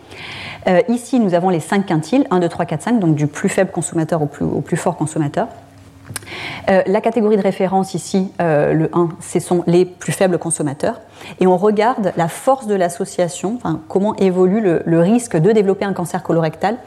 [0.68, 3.50] Euh, ici, nous avons les 5 quintiles, 1, 2, 3, 4, 5, donc du plus
[3.50, 5.14] faible consommateur au plus, au plus fort consommateur.
[6.70, 11.01] Euh, la catégorie de référence ici, euh, le 1, ce sont les plus faibles consommateurs.
[11.39, 16.24] Et on regarde la force de l'association, comment évolue le, risque de développer un cancer
[16.24, 16.78] colorectal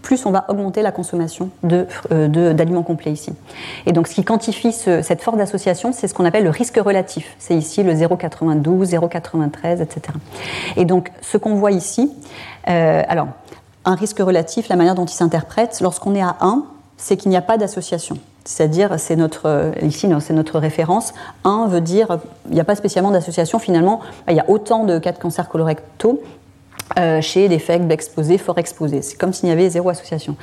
[0.00, 3.32] plus on va augmenter la consommation euh, d'aliments complets ici.
[3.84, 7.34] Et donc ce qui quantifie cette force d'association, c'est ce qu'on appelle le risque relatif.
[7.38, 10.00] C'est ici le 0,92, 0,93, etc.
[10.76, 12.10] Et donc ce qu'on voit ici,
[12.64, 13.26] alors
[13.84, 16.64] un risque relatif, la manière dont il s'interprète, lorsqu'on est à 1,
[16.98, 18.18] c'est qu'il n'y a pas d'association.
[18.44, 21.14] C'est-à-dire, c'est notre, euh, ici, c'est notre référence.
[21.44, 22.18] 1 veut dire,
[22.48, 23.58] il n'y a pas spécialement d'association.
[23.58, 26.22] Finalement, il y a autant de cas de cancer colorectaux
[26.98, 29.02] euh, chez des faibles exposés, fort exposés.
[29.02, 30.36] C'est comme s'il y avait zéro association.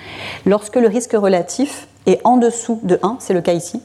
[0.46, 3.82] Lorsque le risque relatif est en dessous de 1, c'est le cas ici,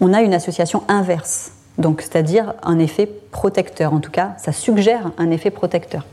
[0.00, 1.52] on a une association inverse.
[1.78, 3.94] Donc, c'est-à-dire un effet protecteur.
[3.94, 6.04] En tout cas, ça suggère un effet protecteur.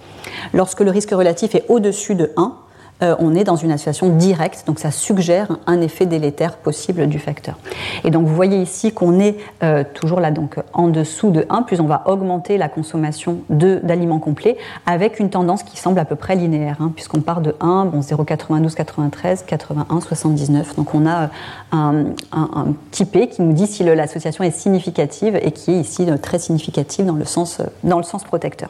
[0.53, 2.55] Lorsque le risque relatif est au-dessus de 1,
[3.03, 7.19] euh, on est dans une association directe, donc ça suggère un effet délétère possible du
[7.19, 7.57] facteur.
[8.03, 11.61] Et donc vous voyez ici qu'on est euh, toujours là donc en dessous de 1,
[11.61, 16.15] plus on va augmenter la consommation d'aliments complets avec une tendance qui semble à peu
[16.15, 20.75] près linéaire, hein, puisqu'on part de 1, bon 0,92, 93, 81, 79.
[20.75, 21.29] Donc on a
[21.71, 26.09] un, un, petit P qui nous dit si l'association est significative et qui est ici
[26.09, 28.69] euh, très significative dans le sens, dans le sens protecteur.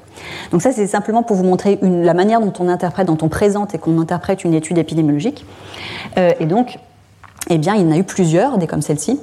[0.52, 3.74] Donc ça c'est simplement pour vous montrer la manière dont on interprète, dont on présente
[3.74, 5.46] et qu'on interprète interprète une étude épidémiologique.
[6.18, 6.80] Euh, et donc,
[7.50, 9.20] eh bien, il y en a eu plusieurs, des comme celle-ci,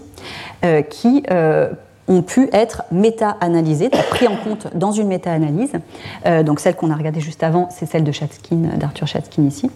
[0.64, 1.70] euh, qui euh,
[2.08, 5.72] ont pu être méta-analysées, pris en compte dans une méta-analyse.
[6.26, 9.70] Euh, donc celle qu'on a regardée juste avant, c'est celle de Chatskin, d'Arthur Chatskin ici.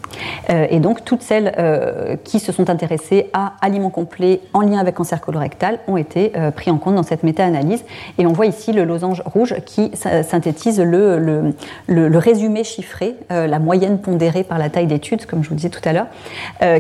[0.51, 4.79] Euh, et donc toutes celles euh, qui se sont intéressées à aliments complets en lien
[4.79, 7.85] avec cancer colorectal ont été pris en compte dans cette méta-analyse.
[8.19, 11.55] Et on voit ici le losange rouge qui synthétise le, le,
[11.87, 15.81] le, résumé chiffré, la moyenne pondérée par la taille d'étude, comme je vous disais tout
[15.85, 16.07] à l'heure,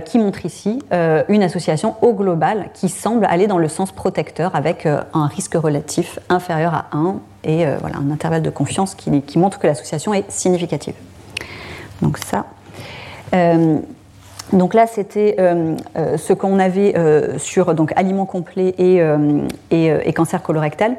[0.05, 0.81] qui montre ici
[1.29, 5.55] une association au global qui semble aller dans le sens protecteur avec un risque risque
[5.55, 10.12] relatif inférieur à 1 et euh, voilà, un intervalle de confiance qui, montre que l'association
[10.12, 10.95] est significative.
[12.03, 12.47] Donc ça.
[13.36, 13.78] Euh,
[14.53, 15.76] donc là, c'était euh,
[16.16, 16.93] ce qu'on avait
[17.39, 19.01] sur donc, aliments complets et,
[19.70, 20.97] et, cancer colorectal.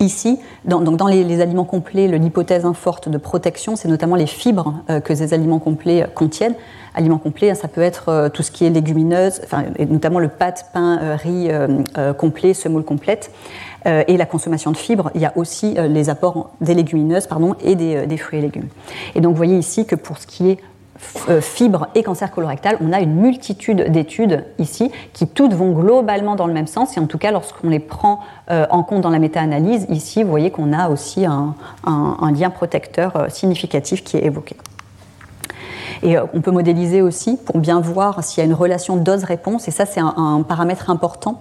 [0.00, 4.74] Ici, dans, donc dans les, aliments complets, l'hypothèse forte de protection, c'est notamment les fibres
[5.04, 6.54] que ces aliments complets contiennent.
[6.94, 9.40] Aliments complets, ça peut être tout ce qui est légumineuse,
[9.78, 11.50] notamment le pâte, pain, riz
[12.16, 13.32] complet, semoule complète.
[13.86, 17.74] et la consommation de fibres, il y a aussi les apports des légumineuses pardon, et
[17.74, 18.68] des, des, fruits et légumes.
[19.14, 20.58] Et donc vous voyez ici que pour ce qui est
[21.40, 26.46] fibre et cancer colorectal, on a une multitude d'études ici qui toutes vont globalement dans
[26.46, 29.86] le même sens et en tout cas lorsqu'on les prend en compte dans la méta-analyse,
[29.90, 31.54] ici vous voyez qu'on a aussi un,
[32.32, 34.56] lien protecteur significatif qui est évoqué.
[36.02, 39.70] Et on peut modéliser aussi pour bien voir s'il y a une relation dose-réponse, et
[39.70, 41.40] ça c'est un, paramètre important.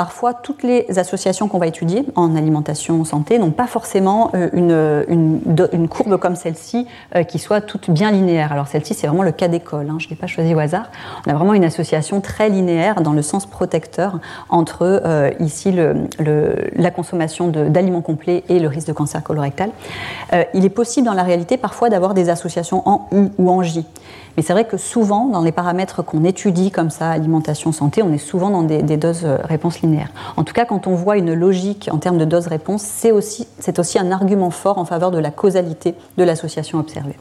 [0.00, 5.38] Parfois, toutes les associations qu'on va étudier en alimentation santé n'ont pas forcément euh, une,
[5.74, 8.50] une, courbe comme celle-ci euh, qui soit toute bien linéaire.
[8.50, 10.90] Alors celle-ci, c'est vraiment le cas d'école, hein, je ne l'ai pas choisi au hasard.
[11.26, 16.90] On a vraiment une association très linéaire dans le sens protecteur entre euh, ici la
[16.90, 19.68] consommation d'aliments complets et le risque de cancer colorectal.
[20.54, 23.84] il est possible dans la réalité parfois d'avoir des associations en U ou en J.
[24.36, 28.12] Mais c'est vrai que souvent, dans les paramètres qu'on étudie comme ça, alimentation, santé, on
[28.12, 29.38] est souvent dans des, doses euh,
[29.82, 30.10] linéaires.
[30.36, 33.46] En tout cas, quand on voit une logique en termes de dose-réponse, c'est aussi,
[33.78, 37.16] aussi un argument fort en faveur de la causalité de l'association observée.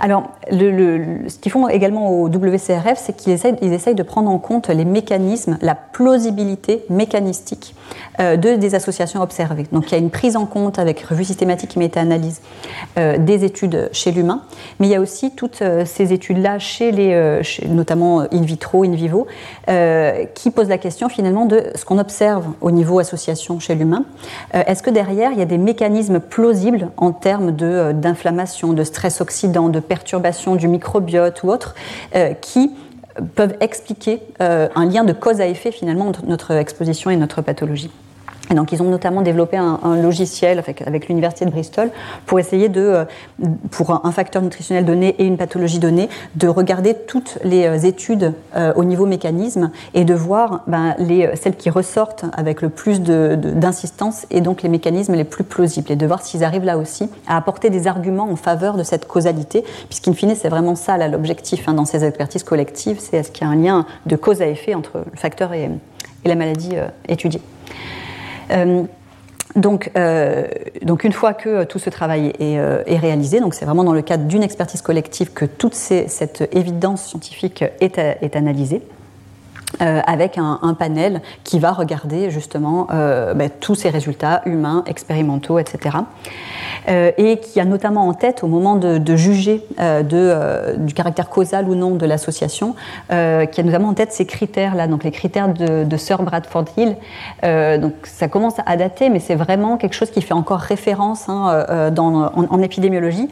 [0.00, 4.84] Alors, ce qu'ils font également au WCRF, c'est qu'ils essayent, de prendre en compte les
[4.84, 7.74] mécanismes, la plausibilité mécanistique
[8.20, 9.66] euh, de, des associations observées.
[9.72, 12.40] Donc, il y a une prise en compte avec revue systématique et méta-analyse
[12.98, 14.42] euh, des études chez l'humain,
[14.78, 18.92] mais il y a aussi toutes euh, ces études-là chez les, notamment in vitro, in
[18.92, 19.26] vivo,
[20.34, 24.04] qui posent la question finalement de ce qu'on observe au niveau association chez l'humain.
[24.52, 29.68] Est-ce que derrière, il y a des mécanismes plausibles en termes d'inflammation, de stress oxydant,
[29.68, 31.74] de perturbations du microbiote ou autres,
[32.14, 32.70] euh, qui
[33.34, 37.42] peuvent expliquer euh, un lien de cause à effet finalement entre notre exposition et notre
[37.42, 37.90] pathologie.
[38.50, 41.90] Et donc, ils ont notamment développé un, logiciel avec, l'université de Bristol
[42.26, 43.04] pour essayer de, euh,
[43.70, 48.34] pour un facteur nutritionnel donné et une pathologie donnée, de regarder toutes les euh, études
[48.56, 53.00] euh, au niveau mécanisme et de voir ben, les, celles qui ressortent avec le plus
[53.00, 57.08] d'insistance et donc les mécanismes les plus plausibles et de voir s'ils arrivent là aussi
[57.26, 61.68] à apporter des arguments en faveur de cette causalité, puisqu'in fine, c'est vraiment ça l'objectif
[61.68, 64.46] hein, dans ces expertises collectives, c'est est-ce qu'il y a un lien de cause à
[64.46, 65.70] effet entre le facteur et,
[66.24, 66.72] la maladie
[67.08, 67.40] étudiée.
[68.50, 68.82] Euh,
[69.54, 70.46] donc, euh,
[70.82, 74.24] donc, une fois que tout ce travail est, euh, réalisé, c'est vraiment dans le cadre
[74.24, 78.82] d'une expertise collective que toute cette évidence scientifique est analysée.
[79.82, 85.58] Euh, avec un, panel qui va regarder justement euh, ben, tous ces résultats humains, expérimentaux,
[85.58, 85.98] etc.
[86.88, 89.66] Euh, et qui a notamment en tête, au moment de, juger
[90.04, 92.74] du caractère causal ou non de l'association,
[93.08, 96.96] qui a notamment en tête ces critères-là, donc les critères de, Sir Bradford Hill.
[97.80, 101.66] donc ça commence à dater, mais c'est vraiment quelque chose qui fait encore référence hein,
[101.98, 103.28] en, en épidémiologie.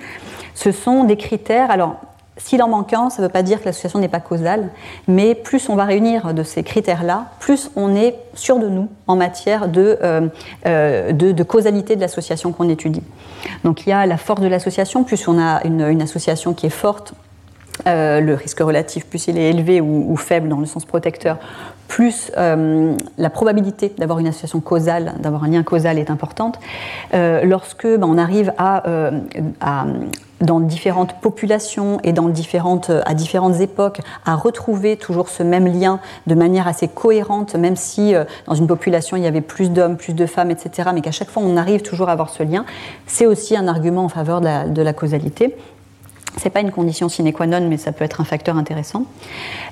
[0.54, 1.96] Ce sont des critères, alors
[2.36, 4.70] s'il en manque un, ça ne veut pas dire que l'association n'est pas causale,
[5.06, 9.14] mais plus on va réunir de ces critères-là, plus on est sûr de nous en
[9.14, 10.28] matière de, euh,
[10.66, 13.02] euh, causalité de l'association qu'on étudie.
[13.62, 16.70] Donc il y a la force de l'association, plus on a une, association qui est
[16.70, 17.14] forte,
[17.86, 21.38] euh, le risque relatif, plus il est élevé ou, faible dans le sens protecteur,
[21.88, 26.58] plus la probabilité d'avoir une association causale, d'avoir un lien causal est importante.
[27.12, 28.82] lorsque ben, on arrive à,
[29.60, 29.86] à,
[30.44, 36.00] dans différentes populations et dans différentes, à différentes époques à retrouver toujours ce même lien
[36.26, 39.96] de manière assez cohérente, même si euh, dans une population il y avait plus d'hommes,
[39.96, 42.64] plus de femmes, etc., mais qu'à chaque fois on arrive toujours à avoir ce lien,
[43.06, 45.56] c'est aussi un argument en faveur de la causalité.
[46.36, 49.04] C'est pas une condition sine qua non, mais ça peut être un facteur intéressant.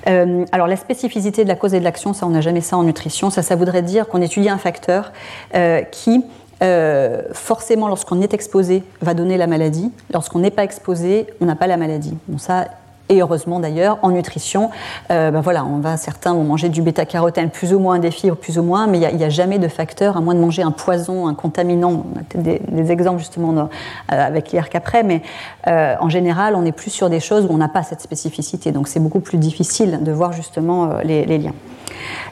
[0.07, 2.77] Euh, alors la spécificité de la cause et de l'action, ça on n'a jamais ça
[2.77, 3.29] en nutrition.
[3.29, 5.11] Ça, ça voudrait dire qu'on étudie un facteur
[5.55, 6.23] euh, qui
[6.61, 9.91] euh, forcément, lorsqu'on est exposé, va donner la maladie.
[10.13, 12.15] Lorsqu'on n'est pas exposé, on n'a pas la maladie.
[12.27, 12.67] Bon, ça,
[13.09, 14.69] et heureusement d'ailleurs, en nutrition,
[15.11, 18.37] euh, ben voilà, on va, certains vont manger du bêta-carotène, plus ou moins des fibres,
[18.37, 20.71] plus ou moins, mais il n'y a, jamais de facteur, à moins de manger un
[20.71, 22.05] poison, un contaminant.
[22.15, 23.65] On a peut-être des, exemples justement euh,
[24.09, 25.21] avec l'IRC après, mais
[25.65, 28.71] en général, on est plus sur des choses où on n'a pas cette spécificité.
[28.71, 31.53] Donc c'est beaucoup plus difficile de voir justement les liens.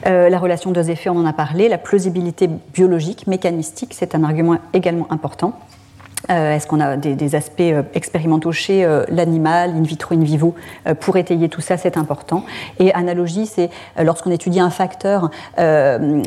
[0.06, 1.68] Euh, la relation dose-effet, on en a parlé.
[1.68, 5.58] La plausibilité biologique, mécanistique, c'est un argument également important.
[6.30, 10.54] Euh, est-ce qu'on a des, aspects euh, expérimentaux chez l'animal, in vitro, in vivo
[11.00, 12.44] Pour étayer tout ça, c'est important.
[12.78, 15.30] Et analogie, c'est lorsqu'on étudie un facteur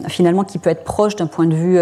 [0.08, 1.80] finalement qui peut être proche d'un point de vue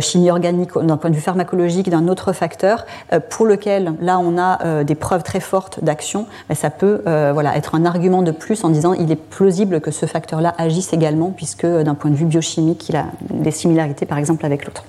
[0.00, 2.86] chimie organique, d'un point de vue pharmacologique, d'un autre facteur,
[3.30, 7.74] pour lequel là on a des preuves très fortes d'action, ben, ça peut voilà, être
[7.74, 11.66] un argument de plus en disant il est plausible que ce facteur-là agisse également, puisque
[11.66, 14.84] d'un point de vue biochimique, il a des similarités par exemple avec l'autre.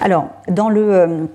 [0.00, 1.28] Alors, dans le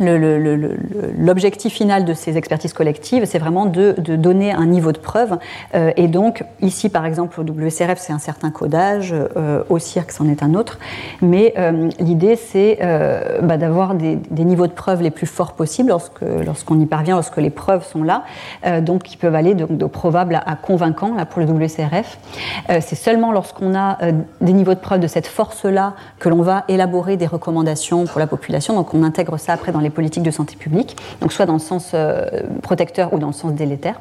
[0.00, 5.38] l'objectif final de ces expertises collectives, c'est vraiment de, donner un niveau de preuve.
[5.74, 10.12] Euh, et donc, ici, par exemple, au WCRF, c'est un certain codage, euh, au CIRC,
[10.12, 10.78] c'en est un autre.
[11.20, 12.78] Mais euh, l'idée, c'est
[13.42, 15.92] bah, d'avoir des, niveaux de preuve les plus forts possibles
[16.44, 18.24] lorsqu'on y parvient, lorsque les preuves sont là,
[18.80, 22.18] donc qui peuvent aller de, probable à, à, convaincant là, pour le WCRF.
[22.68, 23.98] c'est seulement lorsqu'on a
[24.40, 28.26] des niveaux de preuve de cette force-là que l'on va élaborer des recommandations pour la
[28.26, 28.74] population.
[28.74, 31.58] Donc, on intègre ça après dans les politiques de santé publique, donc soit dans le
[31.58, 32.26] sens euh,
[32.62, 34.00] protecteur ou dans le sens délétère.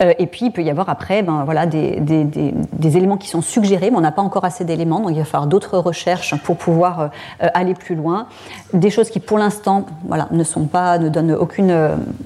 [0.00, 3.90] Euh, et puis il peut y avoir après ben, voilà, des, éléments qui sont suggérés,
[3.90, 7.00] mais on n'a pas encore assez d'éléments, donc il va falloir d'autres recherches pour pouvoir
[7.00, 8.26] euh, aller plus loin.
[8.72, 11.74] Des choses qui pour l'instant voilà, ne sont pas, ne donnent aucune,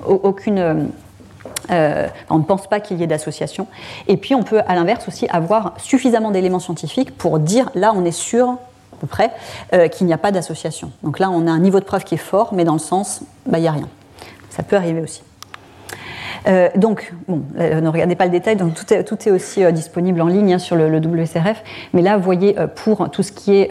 [0.06, 0.88] aucune
[1.68, 3.66] on ne pense pas qu'il y ait d'association.
[4.08, 8.04] Et puis on peut à l'inverse aussi avoir suffisamment d'éléments scientifiques pour dire là on
[8.04, 8.56] est sûr
[9.06, 9.30] près,
[9.72, 10.90] euh, qu'il n'y a pas d'association.
[11.02, 13.22] Donc là, on a un niveau de preuve qui est fort, mais dans le sens,
[13.46, 13.88] bah, il n'y a rien.
[14.50, 15.22] Ça peut arriver aussi.
[16.48, 19.60] Euh, donc, bon, euh, ne regardez pas le détail, donc tout est, tout est aussi
[19.74, 21.62] disponible en ligne hein, sur le, WCRF.
[21.92, 23.70] Mais là, vous voyez, pour tout ce qui est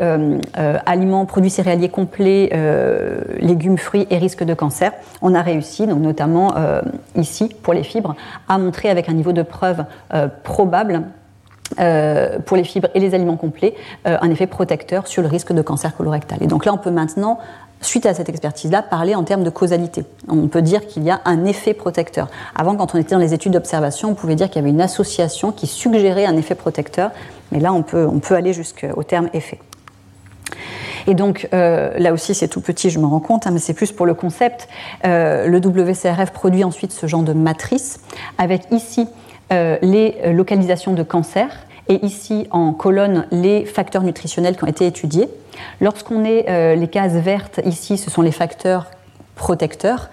[0.86, 2.51] aliments, produits céréaliers complets,
[3.39, 6.53] légumes, fruits et risque de cancer, on a réussi, donc notamment
[7.15, 8.15] ici, pour les fibres,
[8.47, 9.86] à montrer avec un niveau de preuve
[10.43, 11.03] probable
[11.80, 13.76] euh, pour les fibres et les aliments complets,
[14.07, 16.39] euh, un effet protecteur sur le risque de cancer colorectal.
[16.41, 17.38] Et donc là, on peut maintenant,
[17.80, 20.03] suite à cette expertise-là, parler en termes de causalité.
[20.28, 22.28] On peut dire qu'il y a un effet protecteur.
[22.55, 24.82] Avant, quand on était dans les études d'observation, on pouvait dire qu'il y avait une
[24.82, 27.11] association qui suggérait un effet protecteur,
[27.51, 29.59] mais là, on peut, on peut aller jusqu'au terme effet.
[31.05, 33.74] Et donc, euh, là aussi, c'est tout petit, je me rends compte, hein, mais c'est
[33.74, 34.67] plus pour le concept.
[35.03, 37.99] le WCRF produit ensuite ce genre de matrice,
[38.39, 39.07] avec ici
[39.82, 41.50] les euh, localisations de cancer
[41.88, 45.28] et ici en colonne les facteurs nutritionnels qui ont été étudiés.
[45.82, 48.88] Lorsqu'on est euh, les cases vertes, ici ce sont les facteurs
[49.36, 50.10] protecteurs,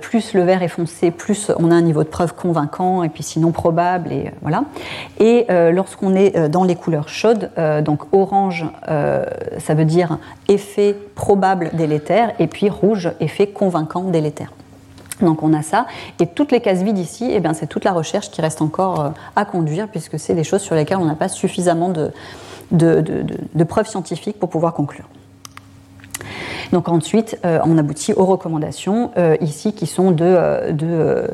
[0.00, 3.22] plus le vert est foncé, plus on a un niveau de preuve convaincant et puis
[3.22, 4.64] sinon probable et voilà.
[5.20, 7.48] Et lorsqu'on est dans les couleurs chaudes,
[7.84, 10.18] donc orange, ça veut dire
[10.48, 14.50] effet probable délétère et puis rouge, effet convaincant délétère.
[15.20, 15.86] Donc on a ça.
[16.20, 19.10] Et toutes les cases vides ici, eh c'est toute la recherche qui reste encore euh,
[19.34, 22.12] à conduire, puisque c'est des choses sur lesquelles on n'a pas suffisamment de,
[23.64, 25.06] preuves scientifiques pour pouvoir conclure.
[26.72, 31.30] Donc ensuite, euh, on aboutit aux recommandations euh, ici qui sont de,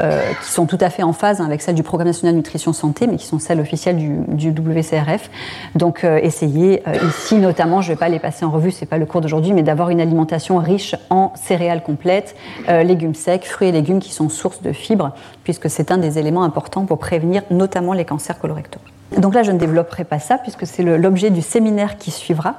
[0.00, 3.08] euh, qui sont tout à fait en phase avec celles du Programme national nutrition santé,
[3.08, 5.28] mais qui sont celles officielles du, WCRF.
[5.74, 8.82] Donc, euh, essayez euh, ici, notamment, je ne vais pas les passer en revue, ce
[8.82, 12.36] n'est pas le cours d'aujourd'hui, mais d'avoir une alimentation riche en céréales complètes,
[12.68, 16.44] légumes secs, fruits et légumes qui sont sources de fibres, puisque c'est un des éléments
[16.44, 18.80] importants pour prévenir notamment les cancers colorectaux.
[19.16, 22.56] Donc là, je ne développerai pas ça puisque c'est l'objet du séminaire qui suivra,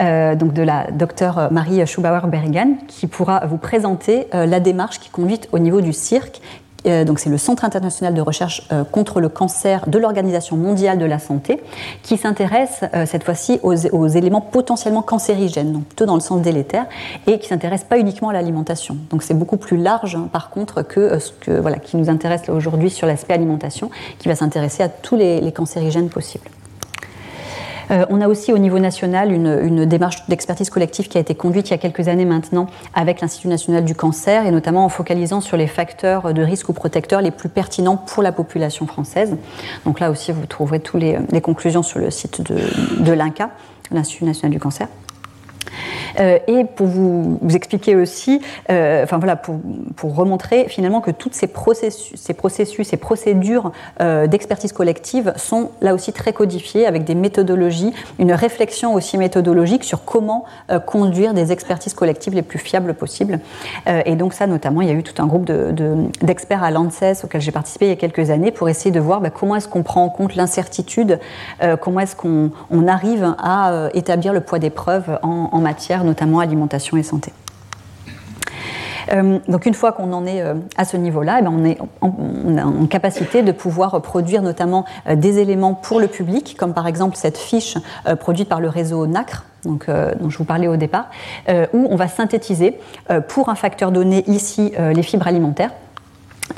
[0.00, 5.60] donc de la docteure Marie Schubauer-Berrigan, qui pourra vous présenter la démarche qui conduit au
[5.60, 6.40] niveau du cirque,
[6.84, 11.04] donc c'est le Centre international de recherche euh, contre le cancer de l'Organisation mondiale de
[11.04, 11.62] la santé,
[12.02, 13.74] qui s'intéresse euh, cette fois-ci aux,
[14.08, 16.86] éléments potentiellement cancérigènes, donc plutôt dans le sens délétère,
[17.26, 18.96] et qui s'intéresse pas uniquement à l'alimentation.
[19.10, 22.48] Donc c'est beaucoup plus large, hein, par contre, que ce que, voilà, qui nous intéresse
[22.48, 26.48] aujourd'hui sur l'aspect alimentation, qui va s'intéresser à tous les cancérigènes possibles.
[27.90, 31.68] Euh, on a aussi au niveau national une, démarche d'expertise collective qui a été conduite
[31.68, 35.40] il y a quelques années maintenant avec l'Institut national du cancer et notamment en focalisant
[35.40, 39.36] sur les facteurs de risque ou protecteurs les plus pertinents pour la population française.
[39.84, 43.50] Donc là aussi, vous trouverez toutes les, conclusions sur le site de, de l'INCA,
[43.90, 44.86] l'Institut national du cancer.
[46.18, 48.40] Euh, et pour vous, expliquer aussi,
[48.70, 49.60] euh, enfin voilà, pour,
[50.02, 55.94] remontrer finalement que toutes ces processus, ces, processus, ces procédures euh, d'expertise collective sont là
[55.94, 60.44] aussi très codifiées avec des méthodologies, une réflexion aussi méthodologique sur comment
[60.86, 63.40] conduire des expertises collectives les plus fiables possibles.
[63.86, 67.24] et donc ça, notamment, il y a eu tout un groupe d'experts de, à l'ANSES
[67.24, 69.68] auquel j'ai participé il y a quelques années pour essayer de voir bah, comment est-ce
[69.68, 71.18] qu'on prend en compte l'incertitude,
[71.80, 76.40] comment est-ce qu'on on arrive à établir le poids des preuves en, en matière notamment
[76.40, 77.32] alimentation et santé.
[79.12, 81.78] Euh, donc une fois qu'on en est euh, à ce niveau-là, eh ben, on est
[82.00, 87.16] en, capacité de pouvoir produire notamment euh, des éléments pour le public, comme par exemple
[87.16, 87.78] cette fiche
[88.20, 89.78] produite par le réseau NACRE, dont
[90.28, 91.06] je vous parlais au départ,
[91.48, 92.78] où on va synthétiser
[93.28, 95.70] pour un facteur donné ici les fibres alimentaires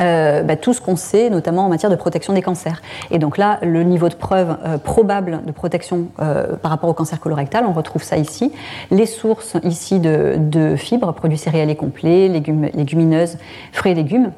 [0.00, 2.82] euh, bah, tout ce qu'on sait, notamment en matière de protection des cancers.
[3.10, 6.94] Et donc là, le niveau de preuve euh, probable de protection euh, par rapport au
[6.94, 8.52] cancer colorectal, on retrouve ça ici.
[8.90, 13.38] Les sources ici de, fibres, produits céréaliers complets, légumineuses,
[13.72, 14.32] fruits et légumes.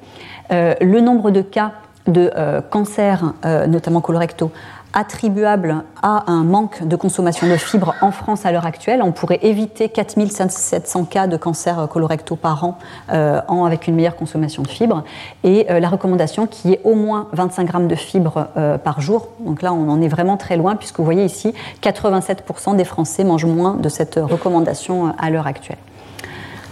[0.50, 1.72] le nombre de cas
[2.06, 2.30] de
[2.70, 3.32] cancer,
[3.66, 4.50] notamment colorectaux,
[4.92, 9.02] attribuable à un manque de consommation de fibres en France à l'heure actuelle.
[9.02, 12.78] On pourrait éviter 4700 cas de cancer colorectaux par an
[13.08, 15.04] avec une meilleure consommation de fibres.
[15.44, 18.46] Et la recommandation qui est au moins 25 grammes de fibres
[18.84, 19.28] par jour.
[19.40, 21.52] Donc là, on en est vraiment très loin, puisque vous voyez ici,
[21.82, 25.78] 87% des Français mangent moins de cette recommandation à l'heure actuelle.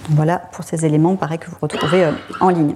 [0.08, 2.08] Voilà pour ces éléments, pareil que vous retrouvez
[2.40, 2.74] en ligne.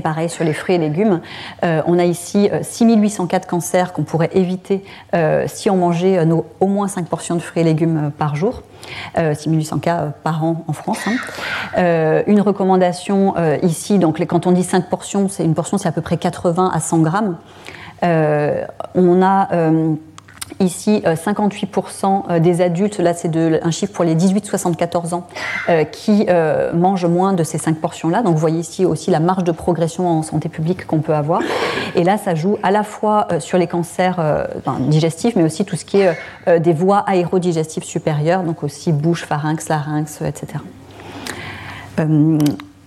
[0.00, 1.20] Pareil sur les fruits et légumes,
[1.64, 4.84] euh, on a ici 6804 euh, cancers qu'on pourrait éviter
[5.14, 8.62] euh, si on mangeait nos, au moins 5 portions de fruits et légumes par jour.
[9.16, 11.00] 6800 cas par an en France.
[11.08, 12.22] Hein.
[12.28, 16.02] une recommandation ici, donc quand on dit 5 portions, c'est une portion, c'est à peu
[16.02, 17.36] près 80 à 100 grammes.
[18.02, 19.48] on a
[20.60, 25.26] Ici, 58% euh, des adultes, là c'est un chiffre pour les 18-74 ans,
[25.68, 28.22] euh, qui euh, mangent moins de ces 5 portions-là.
[28.22, 31.42] Donc vous voyez ici aussi la marge de progression en santé publique qu'on peut avoir.
[31.94, 34.46] Et là, ça joue à la fois sur les cancers
[34.80, 36.16] digestifs, mais aussi tout ce qui est
[36.60, 40.58] des voies aérodigestives supérieures, donc aussi bouche, pharynx, larynx, etc.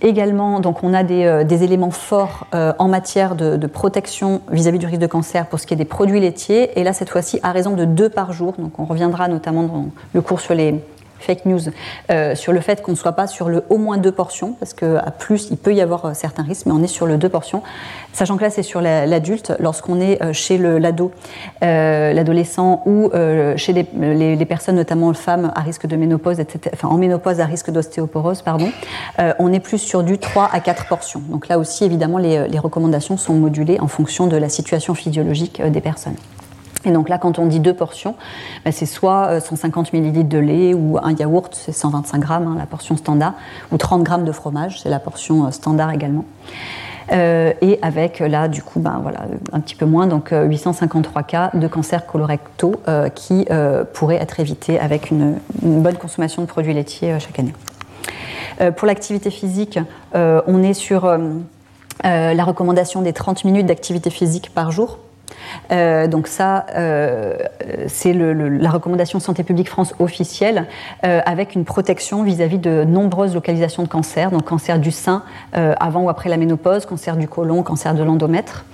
[0.02, 4.86] Également, donc on a des, euh, éléments forts euh, en matière de, protection vis-à-vis du
[4.86, 6.78] risque de cancer pour ce qui est des produits laitiers.
[6.78, 8.54] Et là, cette fois-ci, à raison de deux par jour.
[8.58, 10.80] Donc on reviendra notamment dans le cours sur les,
[11.20, 11.60] fake news
[12.10, 14.74] euh, sur le fait qu'on ne soit pas sur le au moins deux portions, parce
[14.74, 17.28] qu'à plus, il peut y avoir euh, certains risques, mais on est sur le deux
[17.28, 17.62] portions.
[18.12, 21.12] Sachant que là, c'est sur l'adulte, lorsqu'on est euh, chez l'ado,
[21.60, 23.10] l'adolescent ou
[23.56, 28.42] chez les, personnes, notamment femmes à risque de ménopause, etc., en ménopause à risque d'ostéoporose,
[28.42, 28.70] pardon,
[29.38, 31.22] on est plus sur du 3 à 4 portions.
[31.28, 35.62] Donc là aussi, évidemment, les, les recommandations sont modulées en fonction de la situation physiologique
[35.62, 36.16] des personnes.
[36.84, 38.14] Et donc là, quand on dit deux portions,
[38.64, 42.56] ben, c'est soit 150 euh, ml de lait ou un yaourt, c'est 125 grammes, hein,
[42.58, 43.34] la portion standard,
[43.70, 46.24] ou 30 grammes de fromage, c'est la portion euh, standard également.
[47.12, 51.50] Euh, et avec là, du coup, ben, voilà, un petit peu moins, donc 853 cas
[51.54, 52.76] de cancer colorectaux
[53.16, 53.46] qui
[53.92, 57.54] pourraient être évités avec une, bonne consommation de produits laitiers chaque année.
[58.76, 59.80] pour l'activité physique,
[60.14, 61.10] on est sur
[62.04, 64.98] la recommandation des 30 minutes d'activité physique par jour
[65.72, 67.36] euh, donc ça, euh,
[67.86, 70.66] c'est la recommandation Santé publique France officielle,
[71.04, 75.22] euh, avec une protection vis-à-vis de nombreuses localisations de cancer, donc cancer du sein
[75.52, 78.64] avant ou après la ménopause, cancer du côlon, cancer de l'endomètre.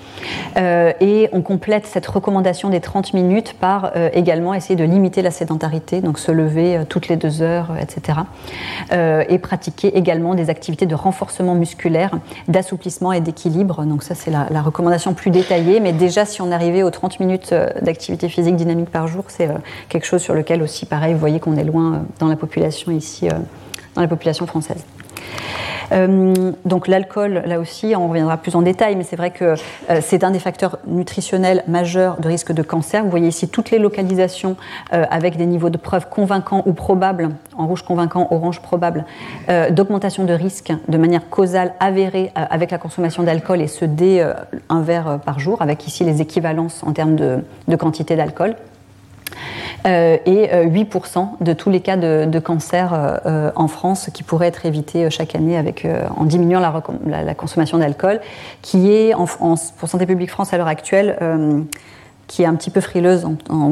[0.57, 6.01] et on complète cette recommandation des 30 minutes par également essayer de limiter la sédentarité,
[6.01, 8.21] donc se lever toutes les deux heures, etc.
[8.93, 12.11] et pratiquer également des activités de renforcement musculaire,
[12.49, 13.85] d'assouplissement et d'équilibre.
[13.85, 17.21] Donc ça, c'est la, la recommandation plus détaillée, mais déjà si on arrivait aux 30
[17.21, 19.55] minutes euh, d'activité physique dynamique par jour, c'est euh,
[19.89, 22.93] quelque chose sur lequel aussi, pareil, vous voyez qu'on est loin euh, dans la population
[22.93, 23.29] ici,
[23.95, 24.85] dans la population française.
[26.65, 29.55] Donc l'alcool, là aussi, on reviendra plus en détail, mais c'est vrai que
[30.01, 33.05] c'est un des facteurs nutritionnels majeurs de risque de cancer.
[33.05, 34.57] Vous voyez ici toutes les localisations
[34.91, 39.05] avec des niveaux de preuve convaincants ou probables, en rouge convaincant, orange probable,
[39.71, 44.27] d'augmentation de risque de manière causale avérée avec la consommation d'alcool et ce dès
[44.69, 48.57] un verre par jour, avec ici les équivalences en termes de, quantité d'alcool.
[49.87, 54.49] Euh, et 8% euh, de tous les cas de, cancer euh, en France qui pourraient
[54.49, 55.61] être évités chaque année
[56.17, 58.21] en diminuant la, consommation d'alcool,
[58.63, 61.17] qui est en, pour Santé publique France à l'heure actuelle
[62.27, 63.29] qui est un petit peu frileuse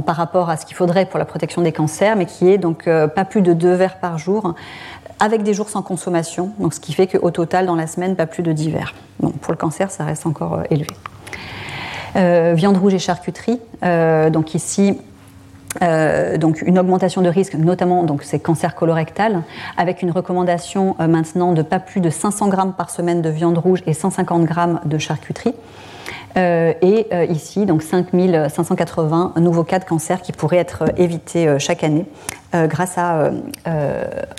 [0.07, 2.85] par rapport à ce qu'il faudrait pour la protection des cancers, mais qui est donc
[2.85, 4.55] pas plus de deux verres par jour,
[5.19, 8.27] avec des jours sans consommation, donc ce qui fait qu'au total, dans la semaine, pas
[8.27, 8.95] plus de 10 verres.
[9.19, 12.55] Bon, pour le cancer, ça reste encore élevé.
[12.55, 14.99] viande rouge et charcuterie, donc ici,
[15.83, 19.43] euh, donc une augmentation de risque, notamment donc c'est cancer colorectal,
[19.77, 23.59] avec une recommandation euh, maintenant de pas plus de 500 grammes par semaine de viande
[23.59, 25.55] rouge et 150 grammes de charcuterie.
[26.37, 32.07] Euh, et ici, donc 5580 nouveaux cas de cancer qui pourraient être évités chaque année
[32.53, 33.31] grâce à,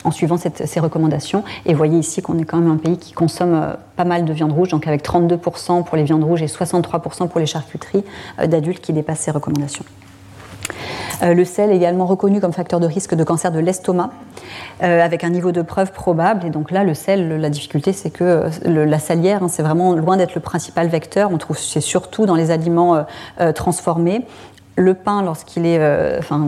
[0.04, 1.44] en suivant ces recommandations.
[1.66, 4.52] Et voyez ici qu'on est quand même un pays qui consomme pas mal de viande
[4.52, 8.04] rouge, donc avec 32% pour les viandes rouges et 63% pour les charcuteries
[8.46, 9.86] d'adultes qui dépassent ces recommandations.
[11.24, 14.10] Euh, le sel est également reconnu comme facteur de risque de cancer de l'estomac,
[14.84, 16.46] euh, avec un niveau de preuve probable.
[16.46, 19.94] Et donc là, le sel, la difficulté, c'est que euh, la salière, hein, c'est vraiment
[19.94, 21.32] loin d'être le principal vecteur.
[21.32, 23.06] On trouve c'est surtout dans les aliments
[23.54, 24.26] transformés.
[24.78, 25.80] Le pain, lorsqu'il est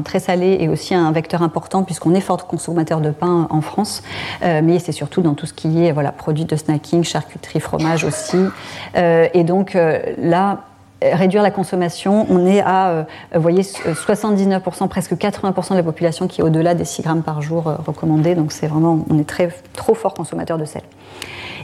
[0.03, 4.03] très salé, est aussi un vecteur important puisqu'on est fort consommateur de pain en France,
[4.41, 8.38] mais c'est surtout dans tout ce qui est voilà, produits de snacking, charcuterie, fromage aussi.
[8.95, 9.78] et donc
[10.18, 10.59] là,
[11.02, 16.41] réduire la consommation, on est à, vous voyez, 79%, presque 80% de la population qui
[16.41, 18.36] est au-delà des 6 grammes par jour recommandés.
[18.36, 20.82] Donc c'est vraiment, on est très trop fort consommateur de sel.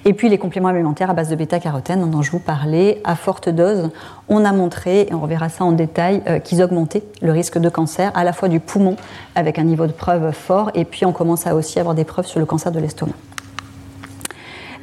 [0.06, 3.48] Et puis les compléments alimentaires à base de bêta-carotène, dont je vous parlais, à forte
[3.48, 3.90] dose,
[4.28, 7.70] on a montré, et on reverra ça en détail, euh, qu'ils augmentaient le risque de
[7.70, 8.98] cancer à la fois du poumon
[9.36, 12.26] avec un niveau de preuve fort, et puis on commence à aussi avoir des preuves
[12.26, 13.14] sur le cancer de l'estomac.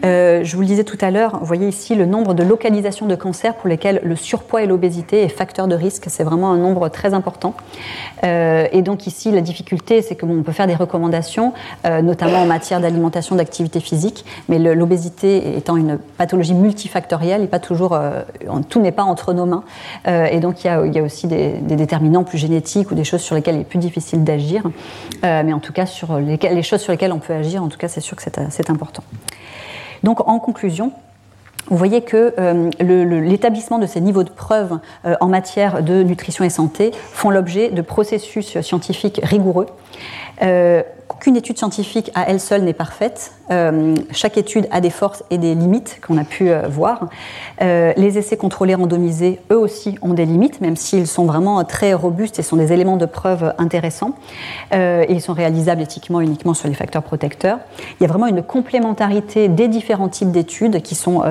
[0.05, 3.07] Euh, je vous le disais tout à l'heure, vous voyez ici le nombre de localisations
[3.07, 6.05] de cancer pour lesquelles le surpoids et l'obésité est facteur de risque.
[6.09, 7.55] C'est vraiment un nombre très important.
[8.25, 11.53] Euh, et donc ici, la difficulté, c'est que bon, on peut faire des recommandations,
[11.87, 17.49] euh, notamment en matière d'alimentation, d'activité physique, mais l'obésité étant une pathologie multifactorielle,
[18.69, 19.65] tout n'est pas entre nos mains.
[20.07, 23.57] et donc il y, a, aussi des, déterminants plus génétiques ou des choses sur lesquelles
[23.57, 24.63] il est plus difficile d'agir.
[25.23, 27.89] mais en tout cas, sur les choses sur lesquelles on peut agir, en tout cas,
[27.89, 29.03] c'est sûr que c'est important.
[30.03, 30.93] Donc en conclusion,
[31.69, 36.45] vous voyez que euh, l'établissement de ces niveaux de preuve euh, en matière de nutrition
[36.45, 39.67] et santé font l'objet de processus scientifiques rigoureux.
[40.43, 40.83] Euh,
[41.21, 43.33] aucune étude scientifique à elle seule n'est parfaite.
[43.51, 47.11] Euh, chaque étude a des forces et des limites qu'on a pu euh, voir.
[47.61, 51.93] Euh, les essais contrôlés randomisés, eux aussi, ont des limites, même s'ils sont vraiment très
[51.93, 54.15] robustes et sont des éléments de preuve intéressants.
[54.73, 57.59] ils sont réalisables éthiquement uniquement sur les facteurs protecteurs.
[58.01, 61.23] Il y a vraiment une complémentarité des différents types d'études qui sont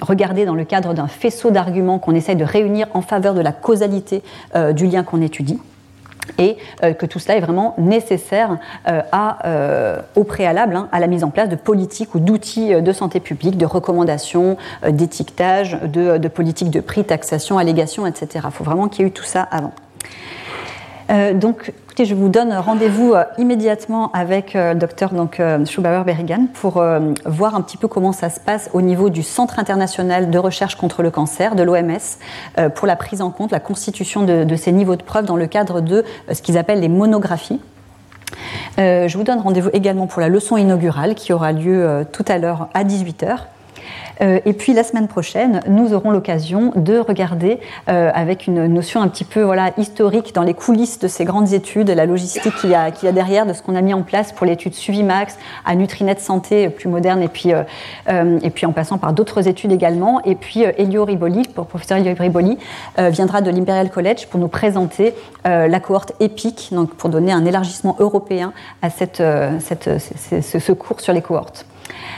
[0.00, 3.50] regardées dans le cadre d'un faisceau d'arguments qu'on essaye de réunir en faveur de la
[3.50, 4.22] causalité
[4.74, 5.58] du lien qu'on étudie
[6.38, 8.58] et euh, que tout cela est vraiment nécessaire
[8.88, 12.80] euh, à, euh, au préalable hein, à la mise en place de politiques ou d'outils
[12.80, 14.56] de santé publique, de recommandations,
[14.88, 18.46] d'étiquetage, de, politiques de prix, taxation, allégation, etc.
[18.46, 19.72] Il faut vraiment qu'il y ait eu tout ça avant.
[21.34, 26.82] Donc, je vous donne rendez-vous euh, immédiatement avec le euh, docteur donc, Schubauer-Berrigan pour
[27.26, 30.76] voir un petit peu comment ça se passe au niveau du Centre international de recherche
[30.76, 34.96] contre le cancer, de l'OMS, pour la prise en compte, la constitution de, ces niveaux
[34.96, 37.60] de preuves dans le cadre de ce qu'ils appellent les monographies.
[38.78, 42.68] je vous donne rendez-vous également pour la leçon inaugurale qui aura lieu tout à l'heure
[42.74, 43.38] à 18h.
[44.22, 47.58] Euh, et puis la semaine prochaine, nous aurons l'occasion de regarder
[47.88, 51.52] euh, avec une notion un petit peu voilà, historique dans les coulisses de ces grandes
[51.52, 54.46] études, la logistique qu'il y, a, derrière, de ce qu'on a mis en place pour
[54.46, 59.72] l'étude Suvimax, à Nutrinet Santé plus moderne, et puis, euh, en passant par d'autres études
[59.72, 60.20] également.
[60.24, 62.58] Et puis Elio Riboli, pour professeur Elio Riboli,
[62.98, 65.14] viendra de l'Imperial College pour nous présenter
[65.44, 68.52] la cohorte EPIC, donc pour donner un élargissement européen
[68.82, 71.66] à cette, ce cours sur les cohortes.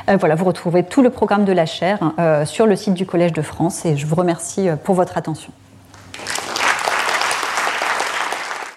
[0.08, 3.06] Euh, voilà, vous retrouvez tout le programme de la chaire euh, sur le site du
[3.06, 5.52] Collège de France et je vous remercie euh, pour votre attention.